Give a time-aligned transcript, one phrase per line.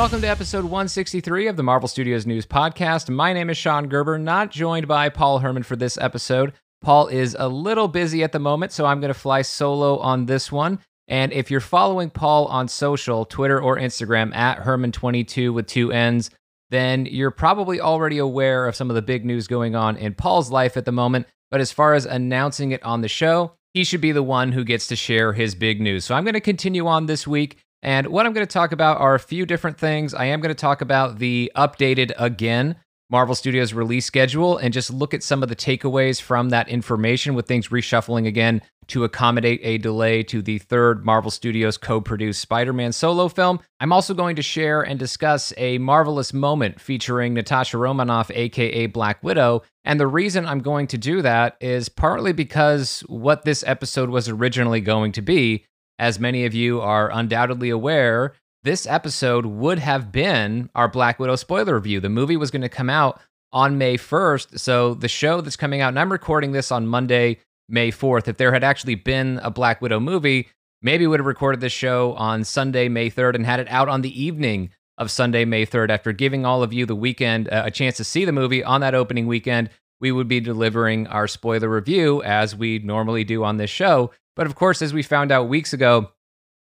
[0.00, 3.10] Welcome to episode 163 of the Marvel Studios News Podcast.
[3.10, 6.54] My name is Sean Gerber, not joined by Paul Herman for this episode.
[6.80, 10.24] Paul is a little busy at the moment, so I'm going to fly solo on
[10.24, 10.78] this one.
[11.06, 16.30] And if you're following Paul on social, Twitter or Instagram at Herman22 with two N's,
[16.70, 20.50] then you're probably already aware of some of the big news going on in Paul's
[20.50, 21.26] life at the moment.
[21.50, 24.64] But as far as announcing it on the show, he should be the one who
[24.64, 26.06] gets to share his big news.
[26.06, 27.58] So I'm going to continue on this week.
[27.82, 30.14] And what I'm going to talk about are a few different things.
[30.14, 32.76] I am going to talk about the updated again
[33.10, 37.34] Marvel Studios release schedule and just look at some of the takeaways from that information
[37.34, 42.40] with things reshuffling again to accommodate a delay to the third Marvel Studios co produced
[42.40, 43.58] Spider Man solo film.
[43.80, 49.22] I'm also going to share and discuss a marvelous moment featuring Natasha Romanoff, aka Black
[49.24, 49.62] Widow.
[49.84, 54.28] And the reason I'm going to do that is partly because what this episode was
[54.28, 55.66] originally going to be.
[56.00, 58.32] As many of you are undoubtedly aware,
[58.64, 62.00] this episode would have been our Black Widow spoiler review.
[62.00, 63.20] The movie was going to come out
[63.52, 64.58] on May 1st.
[64.58, 67.36] So the show that's coming out, and I'm recording this on Monday,
[67.68, 68.28] May 4th.
[68.28, 70.48] If there had actually been a Black Widow movie,
[70.80, 74.00] maybe would have recorded this show on Sunday, May 3rd, and had it out on
[74.00, 75.90] the evening of Sunday, May 3rd.
[75.90, 78.80] After giving all of you the weekend uh, a chance to see the movie on
[78.80, 79.68] that opening weekend,
[80.00, 84.10] we would be delivering our spoiler review as we normally do on this show.
[84.36, 86.10] But of course, as we found out weeks ago,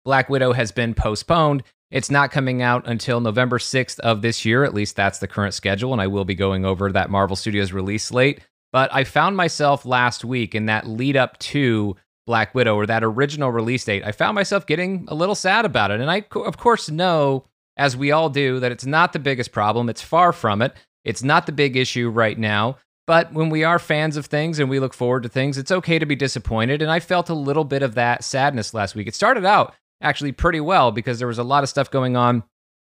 [0.05, 1.63] Black Widow has been postponed.
[1.91, 4.65] It's not coming out until November 6th of this year.
[4.65, 5.93] At least that's the current schedule.
[5.93, 8.41] And I will be going over that Marvel Studios release slate.
[8.73, 13.03] But I found myself last week in that lead up to Black Widow or that
[13.03, 16.01] original release date, I found myself getting a little sad about it.
[16.01, 17.45] And I, of course, know,
[17.77, 19.89] as we all do, that it's not the biggest problem.
[19.89, 20.75] It's far from it.
[21.05, 22.77] It's not the big issue right now.
[23.11, 25.99] But when we are fans of things and we look forward to things, it's okay
[25.99, 26.81] to be disappointed.
[26.81, 29.09] And I felt a little bit of that sadness last week.
[29.09, 32.45] It started out actually pretty well because there was a lot of stuff going on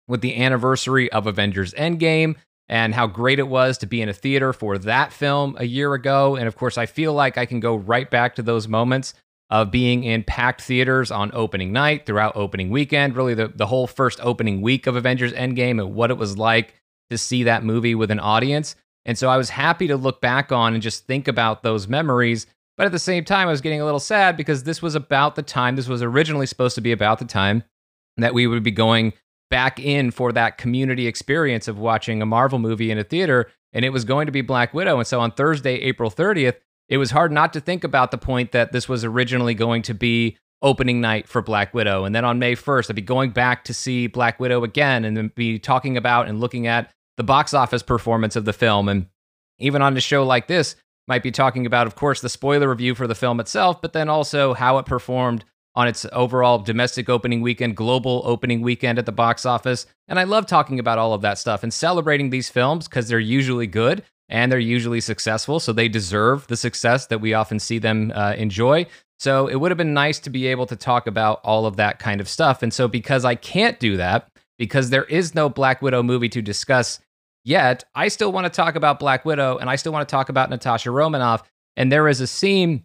[0.08, 2.36] with the anniversary of Avengers Endgame
[2.68, 5.94] and how great it was to be in a theater for that film a year
[5.94, 6.36] ago.
[6.36, 9.14] And of course, I feel like I can go right back to those moments
[9.48, 13.86] of being in packed theaters on opening night, throughout opening weekend, really the, the whole
[13.86, 16.74] first opening week of Avengers Endgame and what it was like
[17.08, 18.76] to see that movie with an audience.
[19.04, 22.46] And so I was happy to look back on and just think about those memories
[22.80, 25.34] but at the same time, I was getting a little sad because this was about
[25.34, 27.62] the time, this was originally supposed to be about the time
[28.16, 29.12] that we would be going
[29.50, 33.50] back in for that community experience of watching a Marvel movie in a theater.
[33.74, 34.96] And it was going to be Black Widow.
[34.96, 36.56] And so on Thursday, April 30th,
[36.88, 39.92] it was hard not to think about the point that this was originally going to
[39.92, 42.06] be opening night for Black Widow.
[42.06, 45.14] And then on May 1st, I'd be going back to see Black Widow again and
[45.18, 48.88] then be talking about and looking at the box office performance of the film.
[48.88, 49.04] And
[49.58, 50.74] even on a show like this,
[51.06, 54.08] might be talking about, of course, the spoiler review for the film itself, but then
[54.08, 55.44] also how it performed
[55.74, 59.84] on its overall domestic opening weekend, global opening weekend at the box office.
[60.08, 63.20] And I love talking about all of that stuff and celebrating these films because they're
[63.20, 65.60] usually good and they're usually successful.
[65.60, 68.86] So they deserve the success that we often see them uh, enjoy.
[69.18, 71.98] So it would have been nice to be able to talk about all of that
[71.98, 72.62] kind of stuff.
[72.62, 76.42] And so because I can't do that, because there is no Black Widow movie to
[76.42, 77.00] discuss
[77.44, 80.28] Yet, I still want to talk about Black Widow and I still want to talk
[80.28, 81.42] about Natasha Romanoff.
[81.76, 82.84] And there is a scene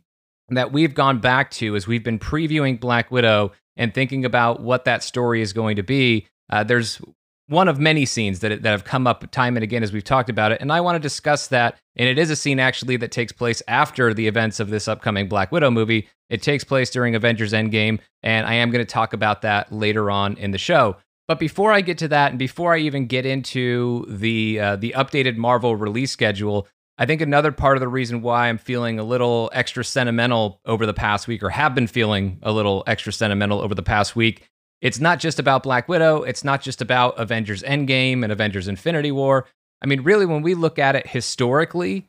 [0.50, 4.86] that we've gone back to as we've been previewing Black Widow and thinking about what
[4.86, 6.28] that story is going to be.
[6.50, 7.02] Uh, there's
[7.48, 10.30] one of many scenes that, that have come up time and again as we've talked
[10.30, 10.62] about it.
[10.62, 11.78] And I want to discuss that.
[11.96, 15.28] And it is a scene actually that takes place after the events of this upcoming
[15.28, 16.08] Black Widow movie.
[16.30, 18.00] It takes place during Avengers Endgame.
[18.24, 20.98] And I am going to talk about that later on in the show.
[21.28, 24.94] But before I get to that, and before I even get into the uh, the
[24.96, 29.04] updated Marvel release schedule, I think another part of the reason why I'm feeling a
[29.04, 33.60] little extra sentimental over the past week, or have been feeling a little extra sentimental
[33.60, 34.48] over the past week,
[34.82, 36.24] it's not just about Black Widow.
[36.24, 39.48] It's not just about Avengers Endgame and Avengers Infinity War.
[39.82, 42.08] I mean, really, when we look at it historically,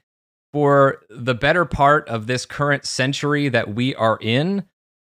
[0.53, 4.65] for the better part of this current century that we are in,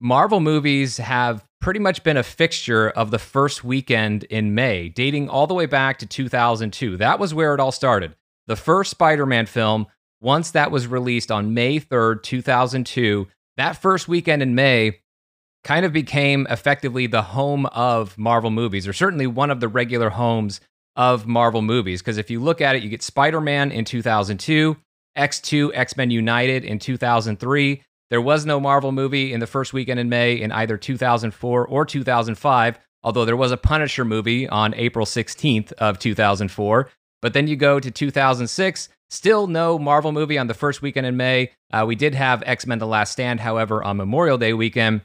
[0.00, 5.28] Marvel movies have pretty much been a fixture of the first weekend in May, dating
[5.28, 6.96] all the way back to 2002.
[6.96, 8.14] That was where it all started.
[8.46, 9.86] The first Spider Man film,
[10.20, 13.26] once that was released on May 3rd, 2002,
[13.56, 15.00] that first weekend in May
[15.64, 20.10] kind of became effectively the home of Marvel movies, or certainly one of the regular
[20.10, 20.60] homes
[20.96, 22.00] of Marvel movies.
[22.00, 24.76] Because if you look at it, you get Spider Man in 2002,
[25.16, 27.82] X2, X Men United in 2003.
[28.10, 31.84] There was no Marvel movie in the first weekend in May in either 2004 or
[31.84, 36.90] 2005, although there was a Punisher movie on April 16th of 2004.
[37.20, 41.16] But then you go to 2006, still no Marvel movie on the first weekend in
[41.16, 41.52] May.
[41.72, 45.02] Uh, we did have X Men The Last Stand, however, on Memorial Day weekend.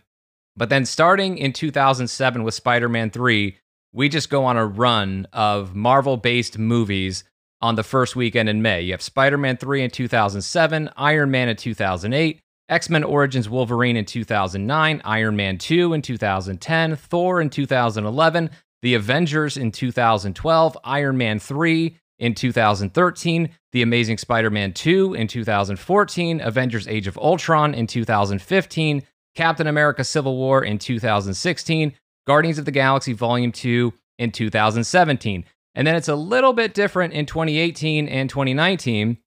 [0.56, 3.58] But then starting in 2007 with Spider Man 3,
[3.92, 7.24] we just go on a run of Marvel based movies
[7.62, 8.82] on the first weekend in May.
[8.82, 13.98] You have Spider Man 3 in 2007, Iron Man in 2008, X Men Origins Wolverine
[13.98, 18.50] in 2009, Iron Man 2 in 2010, Thor in 2011,
[18.82, 25.28] The Avengers in 2012, Iron Man 3 in 2013, The Amazing Spider Man 2 in
[25.28, 29.04] 2014, Avengers Age of Ultron in 2015,
[29.36, 31.94] Captain America Civil War in 2016,
[32.26, 35.44] Guardians of the Galaxy Volume 2 in 2017.
[35.76, 39.18] And then it's a little bit different in 2018 and 2019,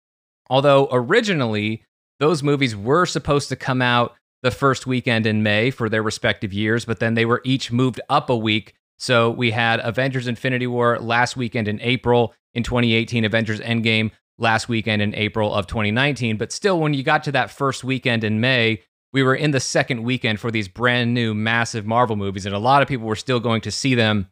[0.48, 1.82] although originally
[2.20, 6.52] those movies were supposed to come out the first weekend in May for their respective
[6.52, 8.74] years, but then they were each moved up a week.
[8.98, 14.68] So we had Avengers Infinity War last weekend in April in 2018, Avengers Endgame last
[14.68, 16.36] weekend in April of 2019.
[16.36, 18.82] But still, when you got to that first weekend in May,
[19.12, 22.58] we were in the second weekend for these brand new massive Marvel movies, and a
[22.58, 24.28] lot of people were still going to see them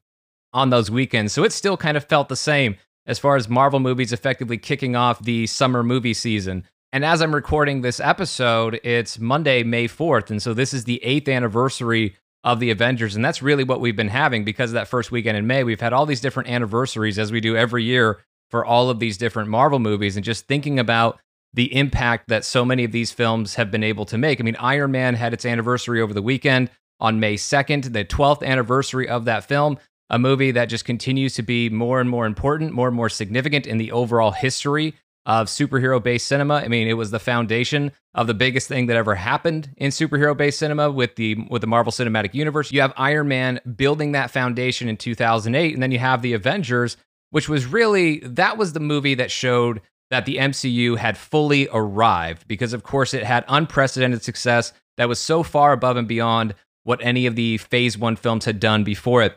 [0.52, 1.32] on those weekends.
[1.32, 2.76] So it still kind of felt the same
[3.06, 6.64] as far as Marvel movies effectively kicking off the summer movie season.
[6.94, 10.30] And as I'm recording this episode, it's Monday, May 4th.
[10.30, 12.14] And so this is the eighth anniversary
[12.44, 13.16] of the Avengers.
[13.16, 15.64] And that's really what we've been having because of that first weekend in May.
[15.64, 18.20] We've had all these different anniversaries as we do every year
[18.52, 20.14] for all of these different Marvel movies.
[20.14, 21.18] And just thinking about
[21.52, 24.38] the impact that so many of these films have been able to make.
[24.38, 26.70] I mean, Iron Man had its anniversary over the weekend
[27.00, 29.78] on May 2nd, the 12th anniversary of that film,
[30.10, 33.66] a movie that just continues to be more and more important, more and more significant
[33.66, 34.94] in the overall history
[35.26, 36.56] of superhero based cinema.
[36.56, 40.36] I mean, it was the foundation of the biggest thing that ever happened in superhero
[40.36, 42.72] based cinema with the with the Marvel Cinematic Universe.
[42.72, 46.96] You have Iron Man building that foundation in 2008 and then you have the Avengers,
[47.30, 49.80] which was really that was the movie that showed
[50.10, 55.18] that the MCU had fully arrived because, of course, it had unprecedented success that was
[55.18, 56.54] so far above and beyond
[56.84, 59.36] what any of the phase one films had done before it.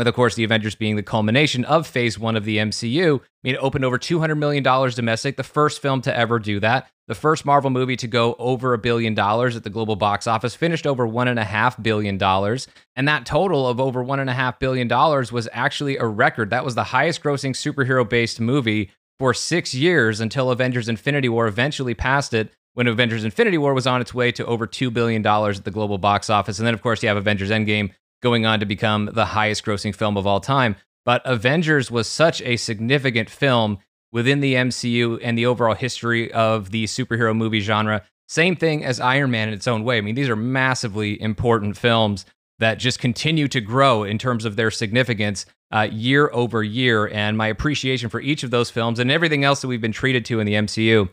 [0.00, 3.20] With, of course, the Avengers being the culmination of phase one of the MCU.
[3.20, 6.88] I mean, it opened over $200 million domestic, the first film to ever do that.
[7.06, 10.54] The first Marvel movie to go over a billion dollars at the global box office,
[10.54, 12.14] finished over $1.5 billion.
[12.96, 16.48] And that total of over $1.5 billion was actually a record.
[16.48, 21.46] That was the highest grossing superhero based movie for six years until Avengers Infinity War
[21.46, 25.26] eventually passed it when Avengers Infinity War was on its way to over $2 billion
[25.26, 26.58] at the global box office.
[26.58, 27.90] And then, of course, you have Avengers Endgame
[28.22, 30.76] going on to become the highest grossing film of all time.
[31.04, 33.78] But Avengers was such a significant film
[34.12, 38.02] within the MCU and the overall history of the superhero movie genre.
[38.28, 39.98] Same thing as Iron Man in its own way.
[39.98, 42.26] I mean, these are massively important films
[42.58, 47.08] that just continue to grow in terms of their significance uh, year over year.
[47.08, 50.24] And my appreciation for each of those films and everything else that we've been treated
[50.26, 51.08] to in the MCU,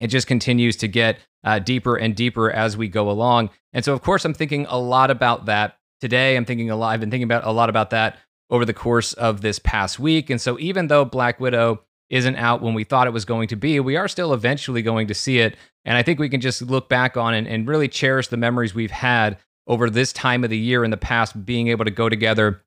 [0.00, 3.50] it just continues to get uh, deeper and deeper as we go along.
[3.72, 6.36] And so, of course, I'm thinking a lot about that today.
[6.36, 6.90] I'm thinking a lot.
[6.90, 8.18] I've been thinking about a lot about that
[8.50, 10.30] over the course of this past week.
[10.30, 13.56] And so, even though Black Widow isn't out when we thought it was going to
[13.56, 15.56] be, we are still eventually going to see it.
[15.84, 18.74] And I think we can just look back on and, and really cherish the memories
[18.74, 22.08] we've had over this time of the year in the past, being able to go
[22.08, 22.62] together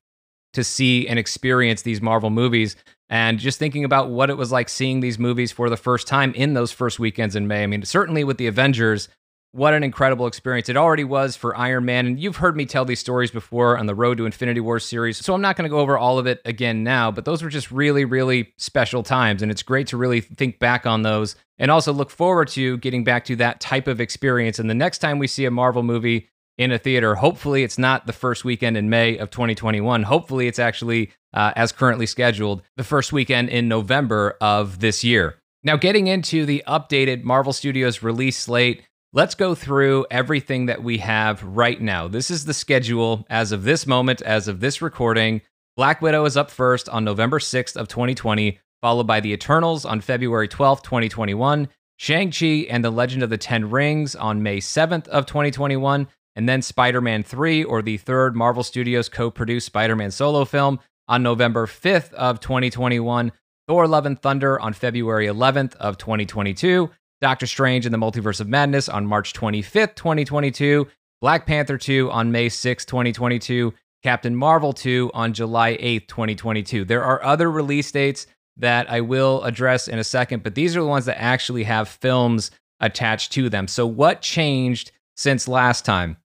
[0.52, 2.76] to see and experience these Marvel movies.
[3.08, 6.32] And just thinking about what it was like seeing these movies for the first time
[6.34, 7.62] in those first weekends in May.
[7.62, 9.08] I mean, certainly with the Avengers,
[9.52, 12.06] what an incredible experience it already was for Iron Man.
[12.06, 15.18] And you've heard me tell these stories before on the Road to Infinity War series.
[15.18, 17.50] So I'm not going to go over all of it again now, but those were
[17.50, 19.42] just really, really special times.
[19.42, 23.04] And it's great to really think back on those and also look forward to getting
[23.04, 24.58] back to that type of experience.
[24.58, 26.28] And the next time we see a Marvel movie,
[26.58, 27.14] in a theater.
[27.14, 30.02] Hopefully, it's not the first weekend in May of 2021.
[30.02, 35.38] Hopefully, it's actually, uh, as currently scheduled, the first weekend in November of this year.
[35.64, 38.82] Now, getting into the updated Marvel Studios release slate,
[39.14, 42.08] let's go through everything that we have right now.
[42.08, 45.42] This is the schedule as of this moment, as of this recording.
[45.76, 50.00] Black Widow is up first on November 6th of 2020, followed by The Eternals on
[50.00, 51.68] February 12th, 2021.
[51.98, 56.62] Shang-Chi and the Legend of the Ten Rings on May 7th of 2021, and then
[56.62, 62.40] Spider-Man 3 or the third Marvel Studios co-produced Spider-Man solo film on November 5th of
[62.40, 63.30] 2021,
[63.68, 66.90] Thor Love and Thunder on February 11th of 2022,
[67.22, 70.88] Doctor Strange and the Multiverse of Madness on March 25th, 2022,
[71.20, 76.84] Black Panther 2 on May 6th, 2022, Captain Marvel 2 on July 8th, 2022.
[76.84, 78.26] There are other release dates
[78.56, 81.88] that I will address in a second, but these are the ones that actually have
[81.88, 82.50] films
[82.80, 83.68] attached to them.
[83.68, 86.16] So what changed since last time?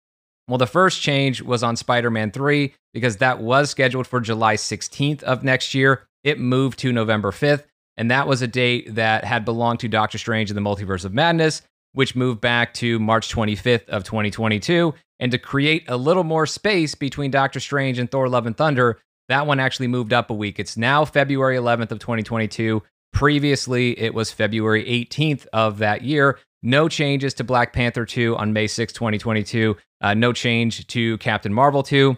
[0.48, 4.56] Well, the first change was on Spider Man 3 because that was scheduled for July
[4.56, 6.08] 16th of next year.
[6.24, 7.66] It moved to November 5th,
[7.98, 11.14] and that was a date that had belonged to Doctor Strange in the Multiverse of
[11.14, 11.62] Madness,
[11.94, 14.94] which moved back to March 25th of 2022.
[15.20, 19.00] And to create a little more space between Doctor Strange and Thor Love and Thunder,
[19.30, 20.60] That one actually moved up a week.
[20.60, 22.82] It's now February 11th of 2022.
[23.14, 26.40] Previously, it was February 18th of that year.
[26.64, 29.76] No changes to Black Panther 2 on May 6, 2022.
[30.02, 32.18] Uh, no change to Captain Marvel 2.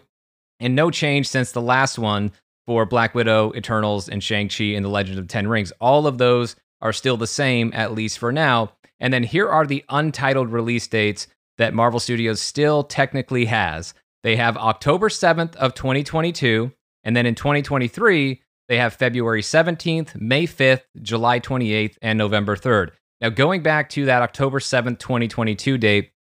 [0.59, 2.31] And no change since the last one
[2.70, 5.74] for Black Widow, Eternals, and Shang-Chi and the Legend of Ten Rings.
[5.82, 8.74] All of those are still the same, at least for now.
[9.00, 11.26] And then here are the untitled release dates
[11.58, 13.96] that Marvel Studios still technically has.
[14.22, 16.72] They have October 7th of 2022,
[17.04, 22.92] and then in 2023, they have February 17th, May 5th, July 28th, and November 3rd.
[23.20, 26.12] Now, going back to that October 7th, 2022 date,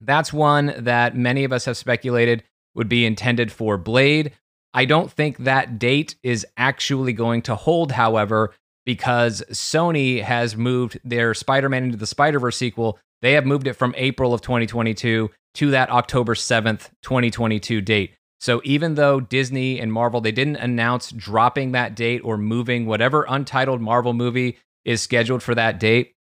[0.00, 2.44] that's one that many of us have speculated
[2.76, 4.32] would be intended for Blade.
[4.78, 8.54] I don't think that date is actually going to hold, however,
[8.86, 12.96] because Sony has moved their Spider Man into the Spider Verse sequel.
[13.20, 18.14] They have moved it from April of 2022 to that October 7th, 2022 date.
[18.38, 23.26] So even though Disney and Marvel they didn't announce dropping that date or moving whatever
[23.28, 26.14] untitled Marvel movie is scheduled for that date,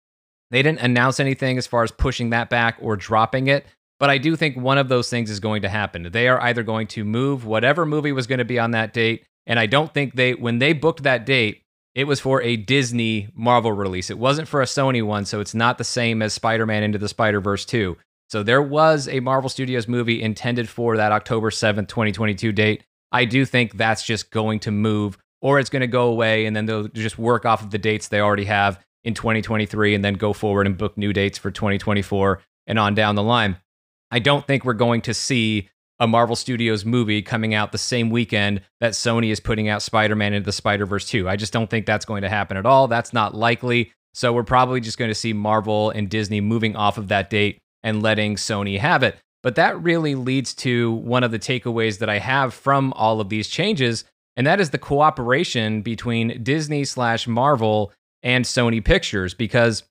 [0.50, 3.66] they didn't announce anything as far as pushing that back or dropping it.
[3.98, 6.08] But I do think one of those things is going to happen.
[6.10, 9.24] They are either going to move whatever movie was going to be on that date,
[9.46, 11.62] and I don't think they when they booked that date,
[11.94, 14.10] it was for a Disney Marvel release.
[14.10, 16.98] It wasn't for a Sony one, so it's not the same as Spider Man Into
[16.98, 17.96] the Spider Verse 2.
[18.28, 22.84] So there was a Marvel Studios movie intended for that October 7th, 2022 date.
[23.12, 26.56] I do think that's just going to move or it's going to go away and
[26.56, 30.14] then they'll just work off of the dates they already have in 2023 and then
[30.14, 33.56] go forward and book new dates for 2024 and on down the line.
[34.10, 38.10] I don't think we're going to see a Marvel Studios movie coming out the same
[38.10, 41.28] weekend that Sony is putting out Spider Man into the Spider Verse 2.
[41.28, 42.86] I just don't think that's going to happen at all.
[42.86, 43.92] That's not likely.
[44.14, 47.58] So we're probably just going to see Marvel and Disney moving off of that date
[47.82, 49.16] and letting Sony have it.
[49.42, 53.28] But that really leads to one of the takeaways that I have from all of
[53.28, 54.04] these changes,
[54.36, 59.84] and that is the cooperation between Disney slash Marvel and Sony Pictures, because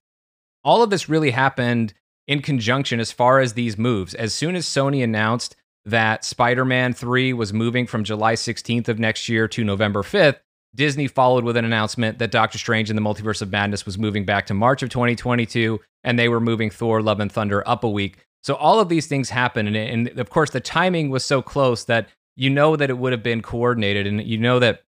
[0.64, 1.94] all of this really happened
[2.28, 4.14] in conjunction as far as these moves.
[4.14, 5.56] As soon as Sony announced
[5.86, 10.38] that Spider Man 3 was moving from July 16th of next year to November 5th,
[10.74, 14.26] Disney followed with an announcement that Doctor Strange and the Multiverse of Madness was moving
[14.26, 17.90] back to March of 2022, and they were moving Thor Love and Thunder up a
[17.90, 18.18] week.
[18.44, 19.70] So all of these things happened.
[19.70, 19.78] And,
[20.10, 23.24] and of course, the timing was so close that you know that it would have
[23.24, 24.06] been coordinated.
[24.06, 24.84] And you know that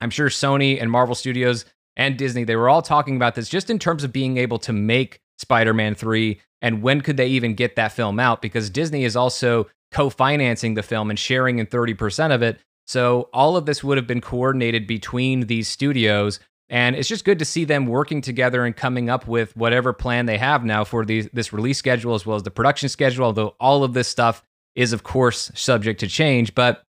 [0.00, 1.64] I'm sure Sony and Marvel Studios
[1.96, 4.72] and Disney, they were all talking about this just in terms of being able to
[4.72, 8.42] make Spider Man 3 and when could they even get that film out?
[8.42, 12.60] Because Disney is also co financing the film and sharing in 30% of it.
[12.86, 16.40] So all of this would have been coordinated between these studios.
[16.68, 20.26] And it's just good to see them working together and coming up with whatever plan
[20.26, 23.24] they have now for these, this release schedule as well as the production schedule.
[23.24, 24.44] Although all of this stuff
[24.76, 26.54] is, of course, subject to change.
[26.54, 26.82] But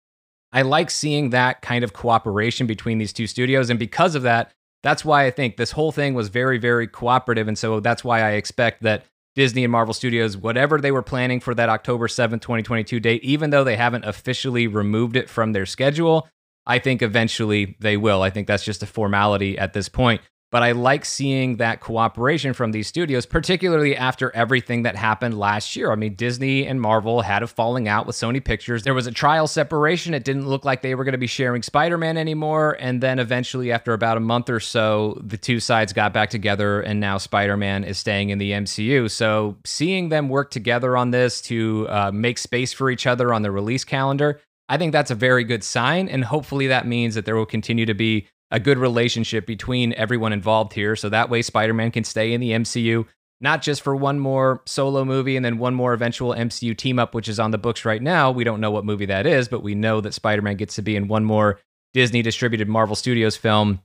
[0.51, 3.70] I like seeing that kind of cooperation between these two studios.
[3.70, 4.51] And because of that,
[4.83, 7.48] that's why I think this whole thing was very, very cooperative.
[7.48, 9.05] And so that's why I expect that
[9.36, 13.50] Disney and Marvel Studios, whatever they were planning for that October 7th, 2022 date, even
[13.50, 16.27] though they haven't officially removed it from their schedule,
[16.65, 18.21] I think eventually they will.
[18.21, 20.21] I think that's just a formality at this point.
[20.51, 25.75] But I like seeing that cooperation from these studios, particularly after everything that happened last
[25.75, 25.91] year.
[25.91, 28.82] I mean, Disney and Marvel had a falling out with Sony Pictures.
[28.82, 30.15] There was a trial separation.
[30.15, 32.77] It didn't look like they were going to be sharing Spider Man anymore.
[32.79, 36.82] And then eventually, after about a month or so, the two sides got back together,
[36.82, 39.12] and now Spider Man is staying in the MCU.
[39.12, 43.44] So seeing them work together on this to uh, make space for each other on
[43.44, 46.10] the release calendar, I think that's a very good sign.
[46.10, 50.34] And hopefully, that means that there will continue to be a good relationship between everyone
[50.34, 50.96] involved here.
[50.96, 53.06] So that way, Spider Man can stay in the MCU,
[53.41, 57.13] not just for one more solo movie and then one more eventual MCU team up,
[57.13, 58.32] which is on the books right now.
[58.32, 60.82] We don't know what movie that is, but we know that Spider Man gets to
[60.82, 61.60] be in one more
[61.94, 63.82] Disney distributed Marvel Studios film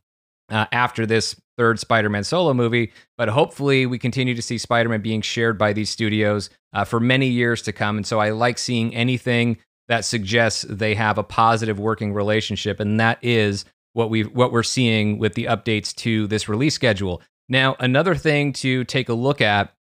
[0.51, 2.93] uh, after this third Spider Man solo movie.
[3.17, 7.01] But hopefully, we continue to see Spider Man being shared by these studios uh, for
[7.01, 7.97] many years to come.
[7.97, 12.81] And so I like seeing anything that suggests they have a positive working relationship.
[12.81, 17.23] And that is what we what we're seeing with the updates to this release schedule.
[17.49, 19.75] Now, another thing to take a look at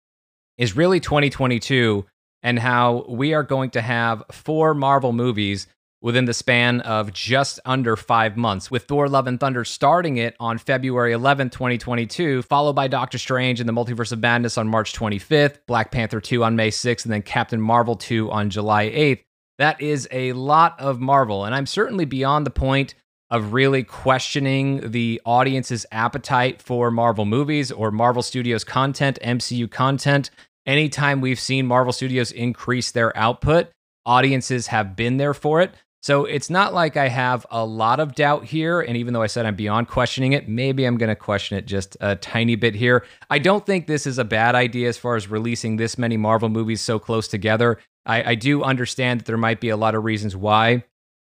[0.57, 2.05] is really 2022
[2.41, 5.67] and how we are going to have four Marvel movies
[6.01, 10.35] within the span of just under five months, with Thor Love and Thunder starting it
[10.37, 14.91] on February 11th, 2022, followed by Doctor Strange and the Multiverse of Madness on March
[14.93, 19.23] 25th, Black Panther 2 on May 6th, and then Captain Marvel 2 on July 8th.
[19.59, 22.95] That is a lot of Marvel, and I'm certainly beyond the point
[23.33, 30.29] of really questioning the audience's appetite for Marvel movies or Marvel Studios content, MCU content.
[30.67, 33.71] Anytime we've seen Marvel Studios increase their output,
[34.05, 35.73] audiences have been there for it.
[36.03, 38.81] So it's not like I have a lot of doubt here.
[38.81, 41.65] And even though I said I'm beyond questioning it, maybe I'm going to question it
[41.65, 43.03] just a tiny bit here.
[43.31, 46.49] I don't think this is a bad idea as far as releasing this many Marvel
[46.49, 47.79] movies so close together.
[48.05, 50.83] I, I do understand that there might be a lot of reasons why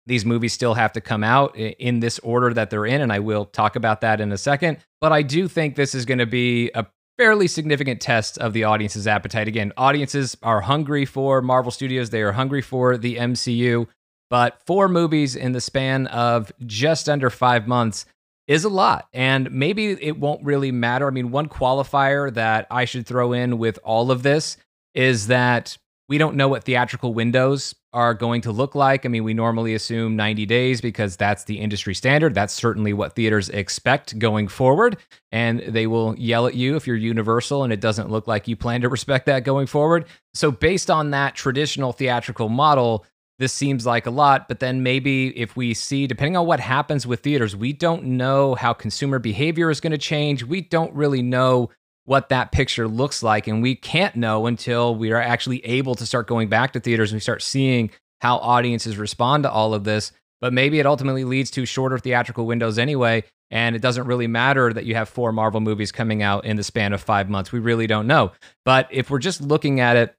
[0.08, 3.02] these movies still have to come out in this order that they're in.
[3.02, 4.78] And I will talk about that in a second.
[5.02, 6.86] But I do think this is going to be a
[7.18, 9.48] fairly significant test of the audience's appetite.
[9.48, 13.88] Again, audiences are hungry for Marvel Studios, they are hungry for the MCU.
[14.30, 18.06] But four movies in the span of just under five months
[18.48, 19.08] is a lot.
[19.14, 21.08] And maybe it won't really matter.
[21.08, 24.58] I mean, one qualifier that I should throw in with all of this
[24.94, 29.06] is that we don't know what theatrical windows are going to look like.
[29.06, 32.36] I mean, we normally assume 90 days because that's the industry standard.
[32.36, 34.98] That's certainly what theaters expect going forward.
[35.32, 38.56] And they will yell at you if you're Universal and it doesn't look like you
[38.56, 40.06] plan to respect that going forward.
[40.34, 43.06] So, based on that traditional theatrical model,
[43.40, 47.06] this seems like a lot, but then maybe if we see, depending on what happens
[47.06, 50.44] with theaters, we don't know how consumer behavior is going to change.
[50.44, 51.70] We don't really know
[52.06, 53.48] what that picture looks like.
[53.48, 57.12] And we can't know until we are actually able to start going back to theaters
[57.12, 57.90] and we start seeing
[58.22, 60.12] how audiences respond to all of this.
[60.42, 63.24] But maybe it ultimately leads to shorter theatrical windows anyway.
[63.52, 66.64] And it doesn't really matter that you have four Marvel movies coming out in the
[66.64, 67.52] span of five months.
[67.52, 68.32] We really don't know.
[68.64, 70.16] But if we're just looking at it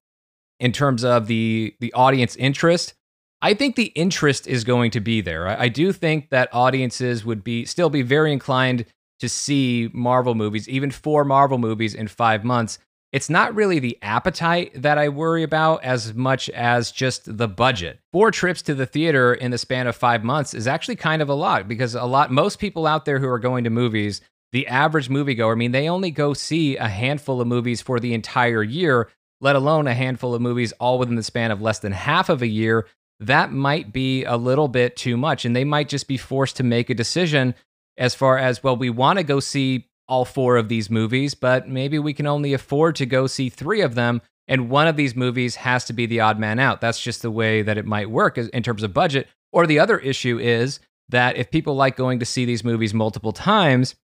[0.58, 2.94] in terms of the the audience interest,
[3.42, 5.46] I think the interest is going to be there.
[5.46, 8.86] I, do think that audiences would be still be very inclined
[9.20, 12.78] to see Marvel movies, even four Marvel movies in five months.
[13.12, 18.00] It's not really the appetite that I worry about as much as just the budget.
[18.12, 21.28] Four trips to the theater in the span of five months is actually kind of
[21.28, 24.20] a lot because a lot, most people out there who are going to movies,
[24.52, 28.12] the average moviegoer, I mean, they only go see a handful of movies for the
[28.12, 29.08] entire year,
[29.40, 32.42] let alone a handful of movies all within the span of less than half of
[32.42, 32.86] a year.
[33.20, 35.44] That might be a little bit too much.
[35.44, 37.54] And they might just be forced to make a decision
[37.98, 41.68] as far as, well, we want to go see all four of these movies, but
[41.68, 44.22] maybe we can only afford to go see three of them.
[44.48, 46.80] And one of these movies has to be the odd man out.
[46.80, 49.26] That's just the way that it might work in terms of budget.
[49.52, 50.78] Or the other issue is
[51.08, 53.96] that if people like going to see these movies multiple times,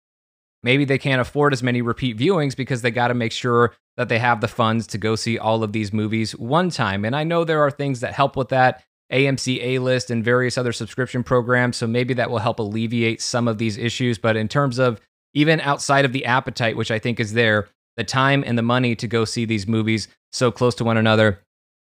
[0.63, 4.09] maybe they can't afford as many repeat viewings because they got to make sure that
[4.09, 7.05] they have the funds to go see all of these movies one time.
[7.05, 8.83] And I know there are things that help with that.
[9.13, 11.77] AMC A List and various other subscription programs.
[11.77, 14.19] So maybe that will help alleviate some of these issues.
[14.19, 15.01] But in terms of
[15.35, 18.95] even outside of the appetite, which I think is there, the time and the money
[18.97, 21.41] to go see these movies so close to one another,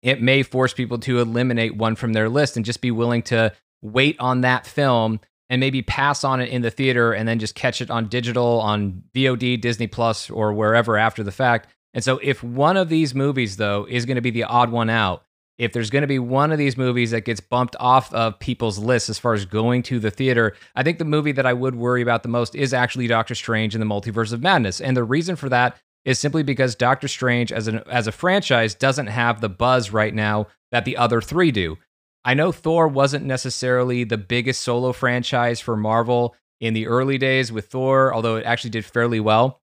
[0.04, 3.54] it may force people to eliminate one from their list and just be willing to
[3.82, 7.56] wait on that film and maybe pass on it in the theater and then just
[7.56, 11.69] catch it on digital, on VOD, Disney Plus, or wherever after the fact.
[11.93, 14.89] And so, if one of these movies, though, is going to be the odd one
[14.89, 15.23] out,
[15.58, 18.78] if there's going to be one of these movies that gets bumped off of people's
[18.78, 21.76] lists as far as going to the theater, I think the movie that I would
[21.76, 24.82] worry about the most is actually Doctor Strange and the Multiverse of Madness.
[24.82, 28.76] And the reason for that is simply because Doctor Strange as an as a franchise
[28.76, 31.78] doesn't have the buzz right now that the other 3 do.
[32.24, 37.52] I know Thor wasn't necessarily the biggest solo franchise for Marvel in the early days
[37.52, 39.62] with Thor, although it actually did fairly well.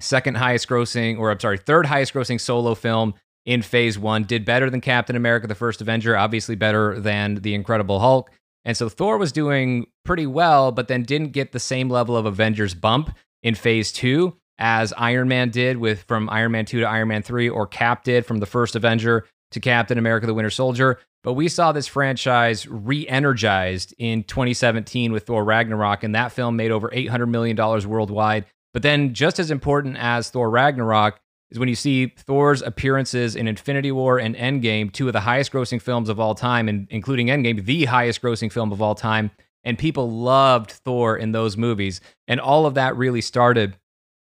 [0.00, 3.14] Second highest grossing, or I'm sorry, third highest grossing solo film
[3.46, 7.54] in phase one, did better than Captain America, the first Avenger, obviously better than the
[7.54, 8.30] Incredible Hulk.
[8.64, 12.26] And so Thor was doing pretty well, but then didn't get the same level of
[12.26, 16.86] Avengers bump in phase two as Iron Man did with from Iron Man 2 to
[16.86, 20.50] Iron Man 3, or Cap did from the first Avenger to Captain America the Winter
[20.50, 20.98] Soldier.
[21.22, 26.56] But we saw this franchise re energized in 2017 with Thor Ragnarok, and that film
[26.56, 28.46] made over $800 million worldwide.
[28.72, 33.48] But then, just as important as Thor Ragnarok, is when you see Thor's appearances in
[33.48, 37.26] Infinity War and Endgame, two of the highest grossing films of all time, and including
[37.26, 39.30] Endgame, the highest grossing film of all time.
[39.64, 42.00] And people loved Thor in those movies.
[42.28, 43.76] And all of that really started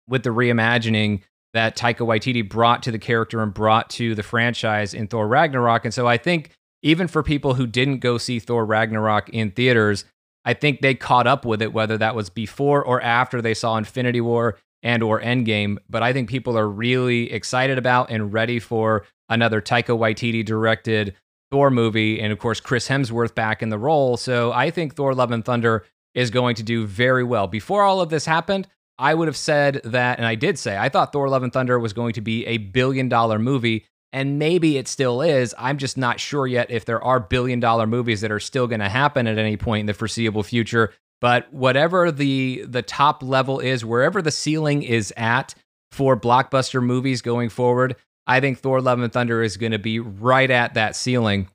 [0.07, 1.21] with the reimagining
[1.53, 5.85] that Taika Waititi brought to the character and brought to the franchise in Thor Ragnarok.
[5.85, 10.05] And so I think even for people who didn't go see Thor Ragnarok in theaters,
[10.43, 13.77] I think they caught up with it, whether that was before or after they saw
[13.77, 18.59] Infinity War and or Endgame, but I think people are really excited about and ready
[18.59, 21.15] for another Taika Waititi directed
[21.51, 24.17] Thor movie, and of course Chris Hemsworth back in the role.
[24.17, 27.47] So I think Thor: Love and Thunder is going to do very well.
[27.47, 28.67] Before all of this happened,
[28.97, 31.77] I would have said that, and I did say I thought Thor: Love and Thunder
[31.79, 33.85] was going to be a billion dollar movie.
[34.13, 35.55] And maybe it still is.
[35.57, 38.81] I'm just not sure yet if there are billion dollar movies that are still going
[38.81, 40.91] to happen at any point in the foreseeable future.
[41.21, 45.55] But whatever the the top level is, wherever the ceiling is at
[45.91, 47.95] for blockbuster movies going forward,
[48.27, 51.47] I think Thor: Love and Thunder is going to be right at that ceiling.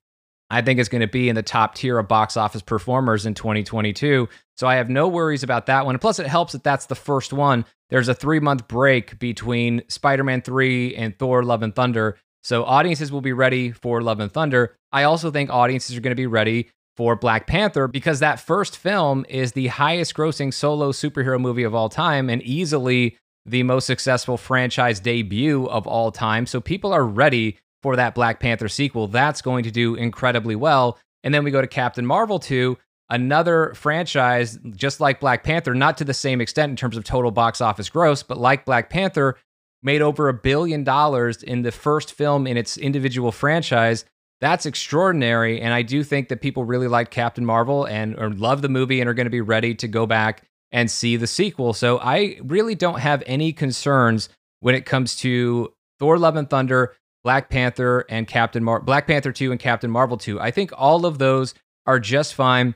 [0.49, 3.35] I think it's going to be in the top tier of box office performers in
[3.35, 4.29] 2022.
[4.57, 5.99] So I have no worries about that one.
[5.99, 7.65] Plus, it helps that that's the first one.
[7.91, 12.17] There's a three month break between Spider Man 3 and Thor Love and Thunder.
[12.45, 14.77] So audiences will be ready for Love and Thunder.
[14.93, 18.77] I also think audiences are going to be ready for Black Panther because that first
[18.77, 23.87] film is the highest grossing solo superhero movie of all time and easily the most
[23.87, 26.47] successful franchise debut of all time.
[26.47, 29.07] So people are ready for that Black Panther sequel.
[29.07, 30.99] That's going to do incredibly well.
[31.23, 32.77] And then we go to Captain Marvel 2,
[33.11, 37.31] another franchise just like Black Panther, not to the same extent in terms of total
[37.31, 39.37] box office gross, but like Black Panther,
[39.83, 44.05] made over a billion dollars in the first film in its individual franchise.
[44.41, 45.61] That's extraordinary.
[45.61, 49.01] And I do think that people really like Captain Marvel and or love the movie
[49.01, 51.73] and are going to be ready to go back and see the sequel.
[51.73, 54.29] So I really don't have any concerns
[54.61, 56.95] when it comes to Thor Love and Thunder
[57.25, 60.41] Black Panther and Captain Mar- Black Panther 2 and Captain Marvel 2.
[60.41, 61.55] I think all of those
[61.87, 62.75] are just fine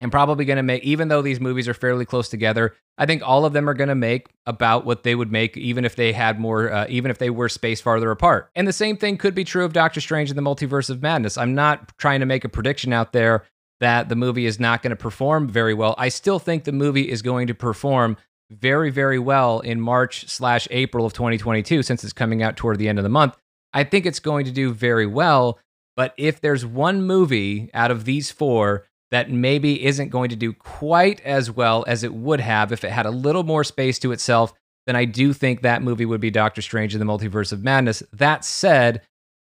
[0.00, 3.22] and probably going to make even though these movies are fairly close together, I think
[3.24, 6.12] all of them are going to make about what they would make even if they
[6.12, 8.50] had more uh, even if they were spaced farther apart.
[8.54, 11.38] And the same thing could be true of Doctor Strange and the Multiverse of Madness.
[11.38, 13.44] I'm not trying to make a prediction out there
[13.80, 15.94] that the movie is not going to perform very well.
[15.98, 18.16] I still think the movie is going to perform
[18.50, 22.88] very, very well in March slash April of 2022, since it's coming out toward the
[22.88, 23.36] end of the month.
[23.72, 25.58] I think it's going to do very well.
[25.96, 30.52] But if there's one movie out of these four that maybe isn't going to do
[30.52, 34.12] quite as well as it would have if it had a little more space to
[34.12, 34.52] itself,
[34.86, 38.02] then I do think that movie would be Doctor Strange in the Multiverse of Madness.
[38.12, 39.02] That said,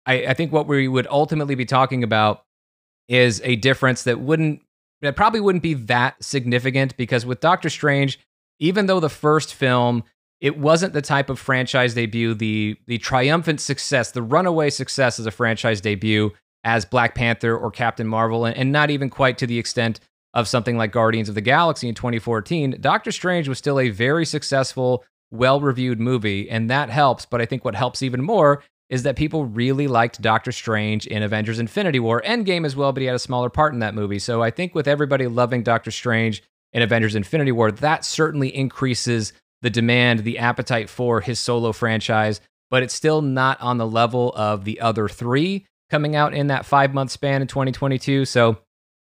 [0.06, 2.44] I, I think what we would ultimately be talking about
[3.08, 4.62] is a difference that wouldn't
[5.02, 8.20] that probably wouldn't be that significant because with Doctor Strange,
[8.58, 10.04] even though the first film
[10.40, 15.26] it wasn't the type of franchise debut, the the triumphant success, the runaway success as
[15.26, 16.32] a franchise debut
[16.64, 20.00] as Black Panther or Captain Marvel, and, and not even quite to the extent
[20.34, 22.76] of something like Guardians of the Galaxy in 2014.
[22.80, 27.26] Doctor Strange was still a very successful, well reviewed movie, and that helps.
[27.26, 31.22] But I think what helps even more is that people really liked Doctor Strange in
[31.22, 34.18] Avengers Infinity War, Endgame as well, but he had a smaller part in that movie.
[34.18, 36.42] So I think with everybody loving Doctor Strange
[36.72, 42.40] in Avengers Infinity War, that certainly increases the demand, the appetite for his solo franchise,
[42.68, 46.64] but it's still not on the level of the other three coming out in that
[46.66, 48.24] five month span in 2022.
[48.24, 48.58] So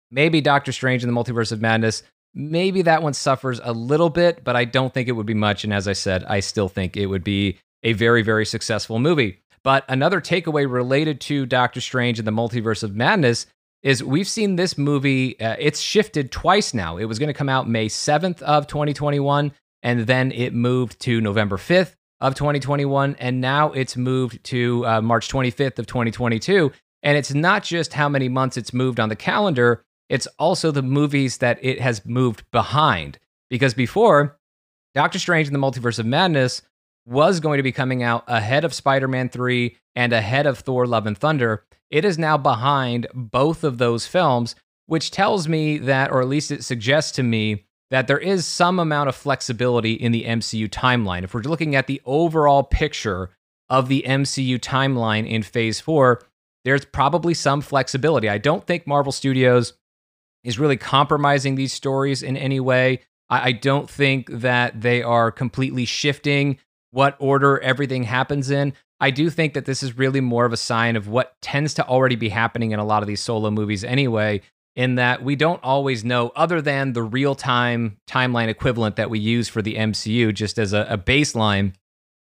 [0.09, 4.43] maybe Doctor Strange and the Multiverse of Madness, maybe that one suffers a little bit,
[4.43, 5.63] but I don't think it would be much.
[5.63, 9.39] And as I said, I still think it would be a very, very successful movie.
[9.63, 13.45] But another takeaway related to Doctor Strange and the Multiverse of Madness
[13.83, 16.97] is we've seen this movie, uh, it's shifted twice now.
[16.97, 19.51] It was going to come out May 7th of 2021
[19.83, 25.01] and then it moved to November 5th of 2021 and now it's moved to uh,
[25.01, 26.71] March 25th of 2022
[27.03, 30.81] and it's not just how many months it's moved on the calendar it's also the
[30.81, 33.17] movies that it has moved behind.
[33.49, 34.38] Because before
[34.93, 36.63] Doctor Strange in the Multiverse of Madness
[37.05, 41.07] was going to be coming out ahead of Spider-Man 3 and ahead of Thor Love
[41.07, 41.63] and Thunder.
[41.89, 44.53] It is now behind both of those films
[44.86, 48.80] which tells me that or at least it suggests to me that there is some
[48.80, 51.23] amount of flexibility in the MCU timeline.
[51.23, 53.30] If we're looking at the overall picture
[53.69, 56.21] of the MCU timeline in phase four,
[56.63, 58.30] there's probably some flexibility.
[58.30, 59.73] I don't think Marvel Studios
[60.43, 63.01] is really compromising these stories in any way.
[63.30, 66.58] I, I don't think that they are completely shifting
[66.91, 68.73] what order everything happens in.
[68.99, 71.88] I do think that this is really more of a sign of what tends to
[71.88, 74.41] already be happening in a lot of these solo movies anyway,
[74.75, 79.19] in that we don't always know, other than the real time timeline equivalent that we
[79.19, 81.73] use for the MCU, just as a, a, baseline.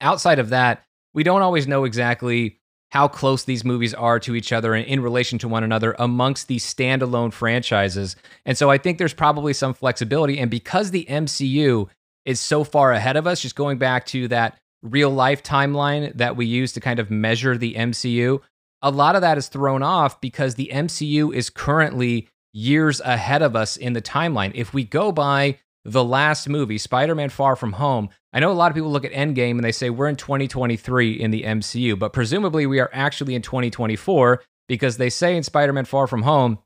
[0.01, 2.59] Outside of that, we don't always know exactly
[2.91, 6.47] how close these movies are to each other and in relation to one another amongst
[6.47, 8.15] these standalone franchises.
[8.45, 10.39] And so I think there's probably some flexibility.
[10.39, 11.89] And because the MCU
[12.25, 16.35] is so far ahead of us, just going back to that real life timeline that
[16.35, 18.39] we use to kind of measure the MCU,
[18.87, 23.53] a lot of that is thrown off because the MCU is currently years ahead of
[23.53, 24.53] us in the timeline.
[24.55, 28.53] If we go by the last movie, Spider Man Far From Home, I know a
[28.53, 31.99] lot of people look at Endgame and they say we're in 2023 in the MCU,
[31.99, 36.21] but presumably we are actually in 2024 because they say in Spider Man Far From
[36.21, 36.59] Home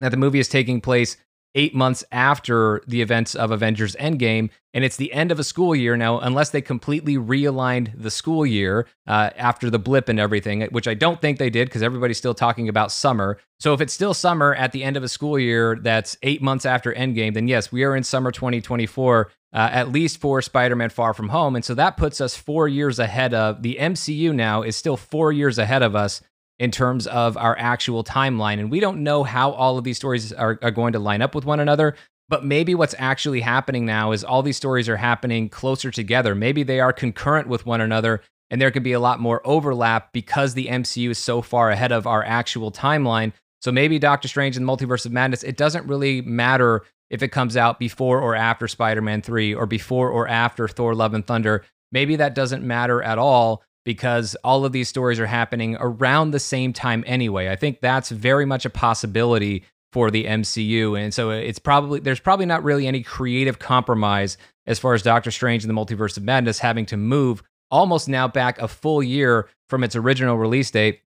[0.00, 1.16] that the movie is taking place
[1.54, 5.74] eight months after the events of Avengers Endgame, and it's the end of a school
[5.74, 10.62] year now, unless they completely realigned the school year uh, after the blip and everything,
[10.70, 13.38] which I don't think they did because everybody's still talking about summer.
[13.60, 16.66] So if it's still summer at the end of a school year that's eight months
[16.66, 19.30] after Endgame, then yes, we are in summer 2024.
[19.52, 21.54] Uh, at least for Spider Man Far From Home.
[21.54, 25.30] And so that puts us four years ahead of the MCU now, is still four
[25.30, 26.20] years ahead of us
[26.58, 28.60] in terms of our actual timeline.
[28.60, 31.34] And we don't know how all of these stories are, are going to line up
[31.34, 31.96] with one another.
[32.28, 36.34] But maybe what's actually happening now is all these stories are happening closer together.
[36.34, 40.12] Maybe they are concurrent with one another, and there can be a lot more overlap
[40.12, 43.32] because the MCU is so far ahead of our actual timeline.
[43.60, 47.28] So maybe Doctor Strange and the Multiverse of Madness, it doesn't really matter if it
[47.28, 51.26] comes out before or after Spider Man 3 or before or after Thor Love and
[51.26, 51.64] Thunder.
[51.92, 56.40] Maybe that doesn't matter at all because all of these stories are happening around the
[56.40, 57.50] same time anyway.
[57.50, 60.98] I think that's very much a possibility for the MCU.
[60.98, 65.30] And so it's probably there's probably not really any creative compromise as far as Doctor
[65.30, 69.48] Strange and the Multiverse of Madness having to move almost now back a full year
[69.68, 71.00] from its original release date,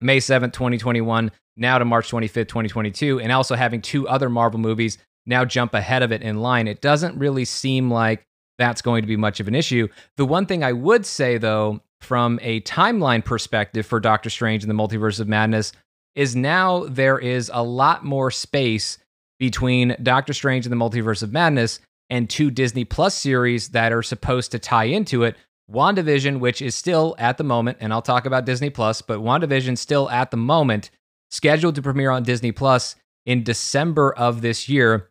[0.00, 4.98] May 7th, 2021, now to March 25th, 2022, and also having two other Marvel movies
[5.26, 6.66] now jump ahead of it in line.
[6.66, 8.26] It doesn't really seem like
[8.58, 9.88] that's going to be much of an issue.
[10.16, 14.70] The one thing I would say though from a timeline perspective for Doctor Strange and
[14.70, 15.72] the Multiverse of Madness
[16.14, 18.98] is now there is a lot more space
[19.38, 24.02] between Doctor Strange and the Multiverse of Madness and two Disney Plus series that are
[24.02, 25.36] supposed to tie into it.
[25.70, 29.78] WandaVision, which is still at the moment, and I'll talk about Disney Plus, but WandaVision
[29.78, 30.90] still at the moment
[31.30, 35.10] scheduled to premiere on Disney Plus in December of this year.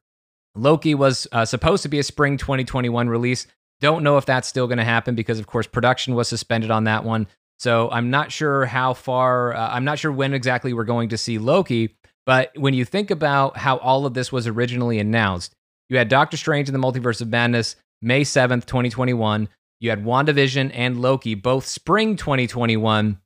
[0.56, 3.48] Loki was uh, supposed to be a spring 2021 release.
[3.82, 6.86] Don't know if that's still going to happen because, of course, production was suspended on
[6.86, 7.28] that one.
[7.60, 11.18] So I'm not sure how far, uh, I'm not sure when exactly we're going to
[11.18, 11.96] see Loki.
[12.26, 15.56] But when you think about how all of this was originally announced,
[15.90, 19.50] you had Doctor Strange in the Multiverse of Madness May 7th, 2021.
[19.80, 23.20] You had WandaVision and Loki, both spring 2021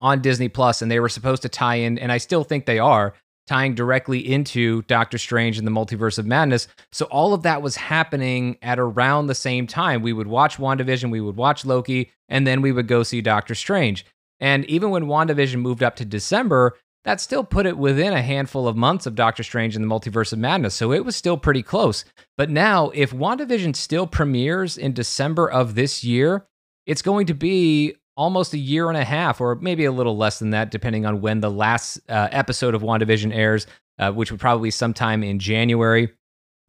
[0.00, 2.78] on Disney Plus, and they were supposed to tie in, and I still think they
[2.78, 3.14] are
[3.46, 6.68] tying directly into Doctor Strange and the Multiverse of Madness.
[6.92, 10.02] So all of that was happening at around the same time.
[10.02, 13.54] We would watch WandaVision, we would watch Loki, and then we would go see Doctor
[13.54, 14.06] Strange.
[14.40, 18.66] And even when WandaVision moved up to December, that still put it within a handful
[18.66, 20.74] of months of Doctor Strange and the Multiverse of Madness.
[20.74, 22.04] So it was still pretty close.
[22.38, 26.46] But now, if WandaVision still premieres in December of this year,
[26.86, 30.38] it's going to be almost a year and a half, or maybe a little less
[30.38, 33.66] than that, depending on when the last uh, episode of WandaVision airs,
[33.98, 36.12] uh, which would probably sometime in January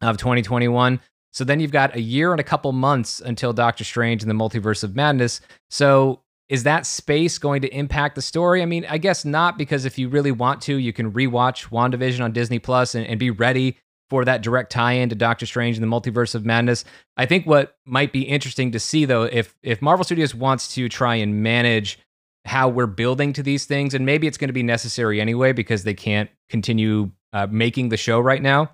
[0.02, 1.00] of 2021.
[1.32, 4.34] So then you've got a year and a couple months until Doctor Strange and the
[4.34, 5.40] Multiverse of Madness.
[5.70, 8.62] So is that space going to impact the story?
[8.62, 12.22] I mean, I guess not, because if you really want to, you can rewatch WandaVision
[12.22, 13.76] on Disney Plus and, and be ready
[14.08, 16.84] for that direct tie-in to Doctor Strange and the Multiverse of Madness.
[17.16, 20.88] I think what might be interesting to see though, if if Marvel Studios wants to
[20.88, 21.98] try and manage
[22.44, 25.82] how we're building to these things, and maybe it's going to be necessary anyway because
[25.82, 28.70] they can't continue uh, making the show right now.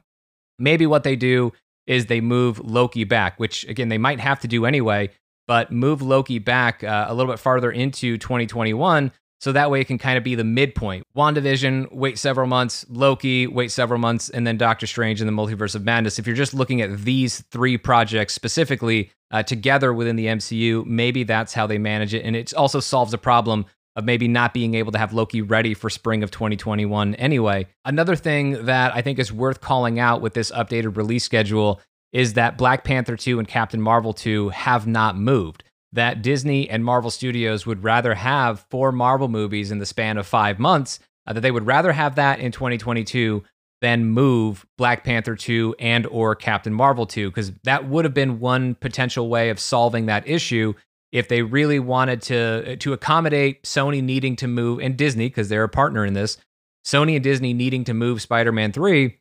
[0.58, 1.52] Maybe what they do
[1.86, 5.10] is they move Loki back, which again they might have to do anyway,
[5.48, 9.10] but move Loki back uh, a little bit farther into 2021
[9.42, 11.04] so that way it can kind of be the midpoint.
[11.16, 12.86] WandaVision, wait several months.
[12.88, 14.28] Loki, wait several months.
[14.28, 16.20] And then Doctor Strange and the Multiverse of Madness.
[16.20, 21.24] If you're just looking at these three projects specifically uh, together within the MCU, maybe
[21.24, 22.24] that's how they manage it.
[22.24, 25.74] And it also solves a problem of maybe not being able to have Loki ready
[25.74, 27.66] for spring of 2021 anyway.
[27.84, 31.80] Another thing that I think is worth calling out with this updated release schedule
[32.12, 36.84] is that Black Panther 2 and Captain Marvel 2 have not moved that Disney and
[36.84, 41.32] Marvel Studios would rather have four Marvel movies in the span of five months, uh,
[41.32, 43.42] that they would rather have that in 2022
[43.82, 48.38] than move Black Panther 2 and or Captain Marvel 2 because that would have been
[48.38, 50.72] one potential way of solving that issue
[51.10, 55.64] if they really wanted to to accommodate Sony needing to move and Disney because they're
[55.64, 56.38] a partner in this
[56.86, 59.18] Sony and Disney needing to move Spider-Man 3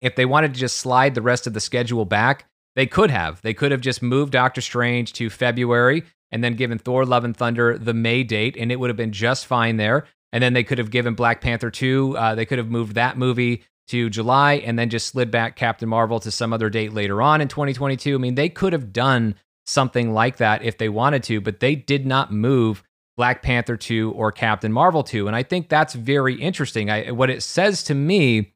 [0.00, 3.42] if they wanted to just slide the rest of the schedule back they could have.
[3.42, 7.36] They could have just moved Doctor Strange to February and then given Thor Love and
[7.36, 10.06] Thunder the May date, and it would have been just fine there.
[10.32, 13.16] And then they could have given Black Panther 2, uh, they could have moved that
[13.16, 17.22] movie to July and then just slid back Captain Marvel to some other date later
[17.22, 18.14] on in 2022.
[18.14, 21.74] I mean, they could have done something like that if they wanted to, but they
[21.74, 22.82] did not move
[23.16, 25.26] Black Panther 2 or Captain Marvel 2.
[25.26, 26.90] And I think that's very interesting.
[26.90, 28.52] I, what it says to me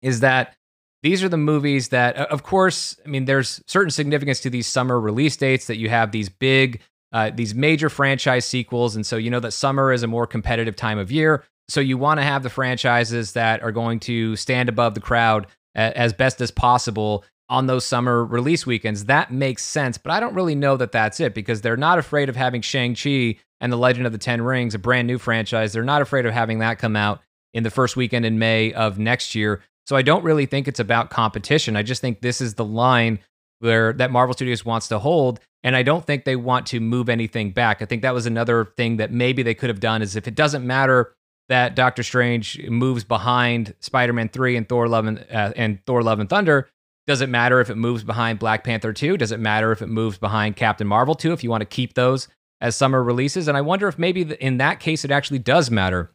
[0.00, 0.56] is that
[1.02, 5.00] these are the movies that, of course, I mean, there's certain significance to these summer
[5.00, 6.80] release dates that you have these big,
[7.12, 8.96] uh, these major franchise sequels.
[8.96, 11.44] And so you know that summer is a more competitive time of year.
[11.68, 15.46] So you want to have the franchises that are going to stand above the crowd
[15.74, 19.04] as best as possible on those summer release weekends.
[19.04, 22.28] That makes sense, but I don't really know that that's it because they're not afraid
[22.28, 25.72] of having Shang-Chi and The Legend of the Ten Rings, a brand new franchise.
[25.72, 27.20] They're not afraid of having that come out
[27.54, 29.62] in the first weekend in May of next year.
[29.88, 31.74] So I don't really think it's about competition.
[31.74, 33.20] I just think this is the line
[33.60, 35.40] where that Marvel Studios wants to hold.
[35.64, 37.80] And I don't think they want to move anything back.
[37.80, 40.34] I think that was another thing that maybe they could have done is if it
[40.34, 41.14] doesn't matter
[41.48, 46.20] that Doctor Strange moves behind Spider-Man 3 and Thor Love and, uh, and Thor Love
[46.20, 46.68] and Thunder,
[47.06, 49.16] does it matter if it moves behind Black Panther 2?
[49.16, 51.94] Does it matter if it moves behind Captain Marvel 2 if you want to keep
[51.94, 52.28] those
[52.60, 53.48] as summer releases?
[53.48, 56.12] And I wonder if maybe in that case it actually does matter.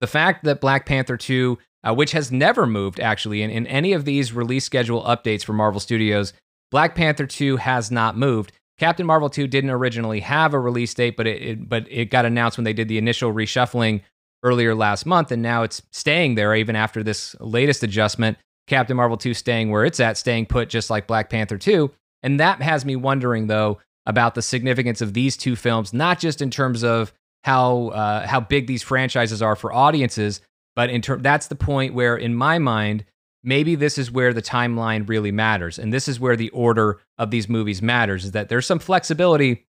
[0.00, 3.92] The fact that Black Panther 2, uh, which has never moved actually in, in any
[3.92, 6.32] of these release schedule updates for Marvel Studios,
[6.70, 8.52] Black Panther 2 has not moved.
[8.78, 12.24] Captain Marvel 2 didn't originally have a release date, but it, it, but it got
[12.26, 14.02] announced when they did the initial reshuffling
[14.42, 18.36] earlier last month, and now it's staying there even after this latest adjustment.
[18.66, 21.90] Captain Marvel 2 staying where it's at, staying put just like Black Panther 2.
[22.22, 26.42] And that has me wondering though about the significance of these two films, not just
[26.42, 27.12] in terms of
[27.44, 30.40] how uh, how big these franchises are for audiences,
[30.76, 33.04] but in that's the point where, in my mind,
[33.42, 35.78] maybe this is where the timeline really matters.
[35.78, 39.66] And this is where the order of these movies matters is that there's some flexibility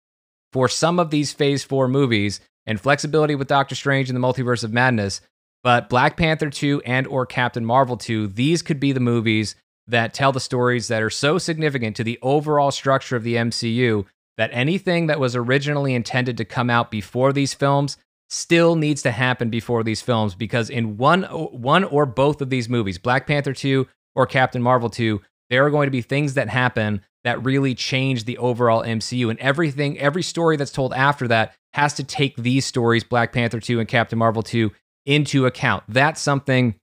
[0.52, 4.64] for some of these phase four movies and flexibility with Doctor Strange and the Multiverse
[4.64, 5.20] of Madness.
[5.62, 10.14] But Black Panther 2 and or Captain Marvel 2, these could be the movies that
[10.14, 14.50] tell the stories that are so significant to the overall structure of the MCU that
[14.52, 17.98] anything that was originally intended to come out before these films
[18.34, 22.68] still needs to happen before these films because in one one or both of these
[22.68, 25.20] movies, Black Panther 2 or Captain Marvel 2,
[25.50, 29.38] there are going to be things that happen that really change the overall MCU and
[29.38, 33.78] everything every story that's told after that has to take these stories Black Panther 2
[33.78, 34.70] and Captain Marvel 2
[35.06, 35.84] into account.
[35.88, 36.74] That's something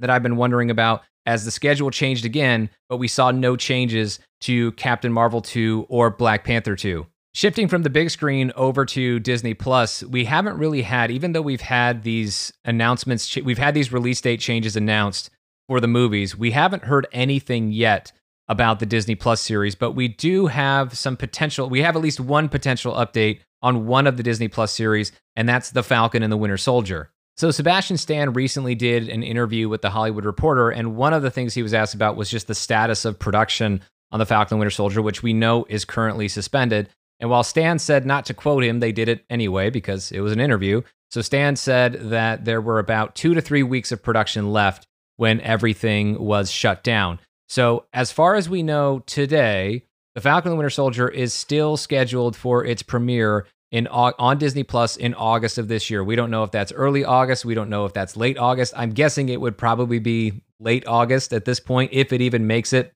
[0.00, 4.18] that I've been wondering about as the schedule changed again, but we saw no changes
[4.42, 7.06] to Captain Marvel 2 or Black Panther 2.
[7.36, 11.42] Shifting from the big screen over to Disney Plus, we haven't really had, even though
[11.42, 15.30] we've had these announcements, we've had these release date changes announced
[15.66, 18.12] for the movies, we haven't heard anything yet
[18.46, 21.68] about the Disney Plus series, but we do have some potential.
[21.68, 25.48] We have at least one potential update on one of the Disney Plus series, and
[25.48, 27.10] that's The Falcon and the Winter Soldier.
[27.36, 31.32] So, Sebastian Stan recently did an interview with The Hollywood Reporter, and one of the
[31.32, 33.80] things he was asked about was just the status of production
[34.12, 36.90] on The Falcon and Winter Soldier, which we know is currently suspended.
[37.24, 40.30] And while Stan said not to quote him, they did it anyway because it was
[40.30, 40.82] an interview.
[41.10, 45.40] So Stan said that there were about two to three weeks of production left when
[45.40, 47.18] everything was shut down.
[47.48, 49.84] So, as far as we know today,
[50.14, 54.62] The Falcon and the Winter Soldier is still scheduled for its premiere in on Disney
[54.62, 56.04] Plus in August of this year.
[56.04, 57.46] We don't know if that's early August.
[57.46, 58.74] We don't know if that's late August.
[58.76, 62.74] I'm guessing it would probably be late August at this point, if it even makes
[62.74, 62.92] it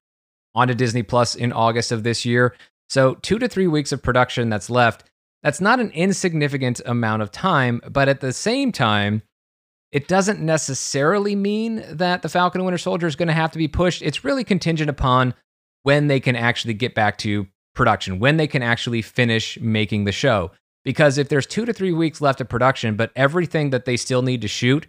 [0.55, 2.55] onto Disney Plus in August of this year.
[2.89, 5.05] So, two to three weeks of production that's left.
[5.43, 9.23] That's not an insignificant amount of time, but at the same time,
[9.93, 13.59] it doesn't necessarily mean that the Falcon and Winter Soldier is going to have to
[13.59, 14.03] be pushed.
[14.03, 15.35] It's really contingent upon
[15.85, 20.13] when they can actually get back to production, when they can actually finish making the
[20.13, 20.51] show.
[20.85, 24.23] Because if there's two to three weeks left of production, but everything that they still
[24.23, 24.87] need to shoot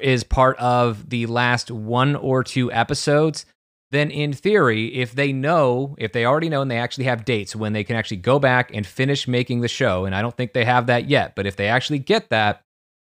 [0.00, 3.44] is part of the last one or two episodes,
[3.90, 7.56] then in theory, if they know, if they already know and they actually have dates
[7.56, 10.52] when they can actually go back and finish making the show, and I don't think
[10.52, 12.62] they have that yet, but if they actually get that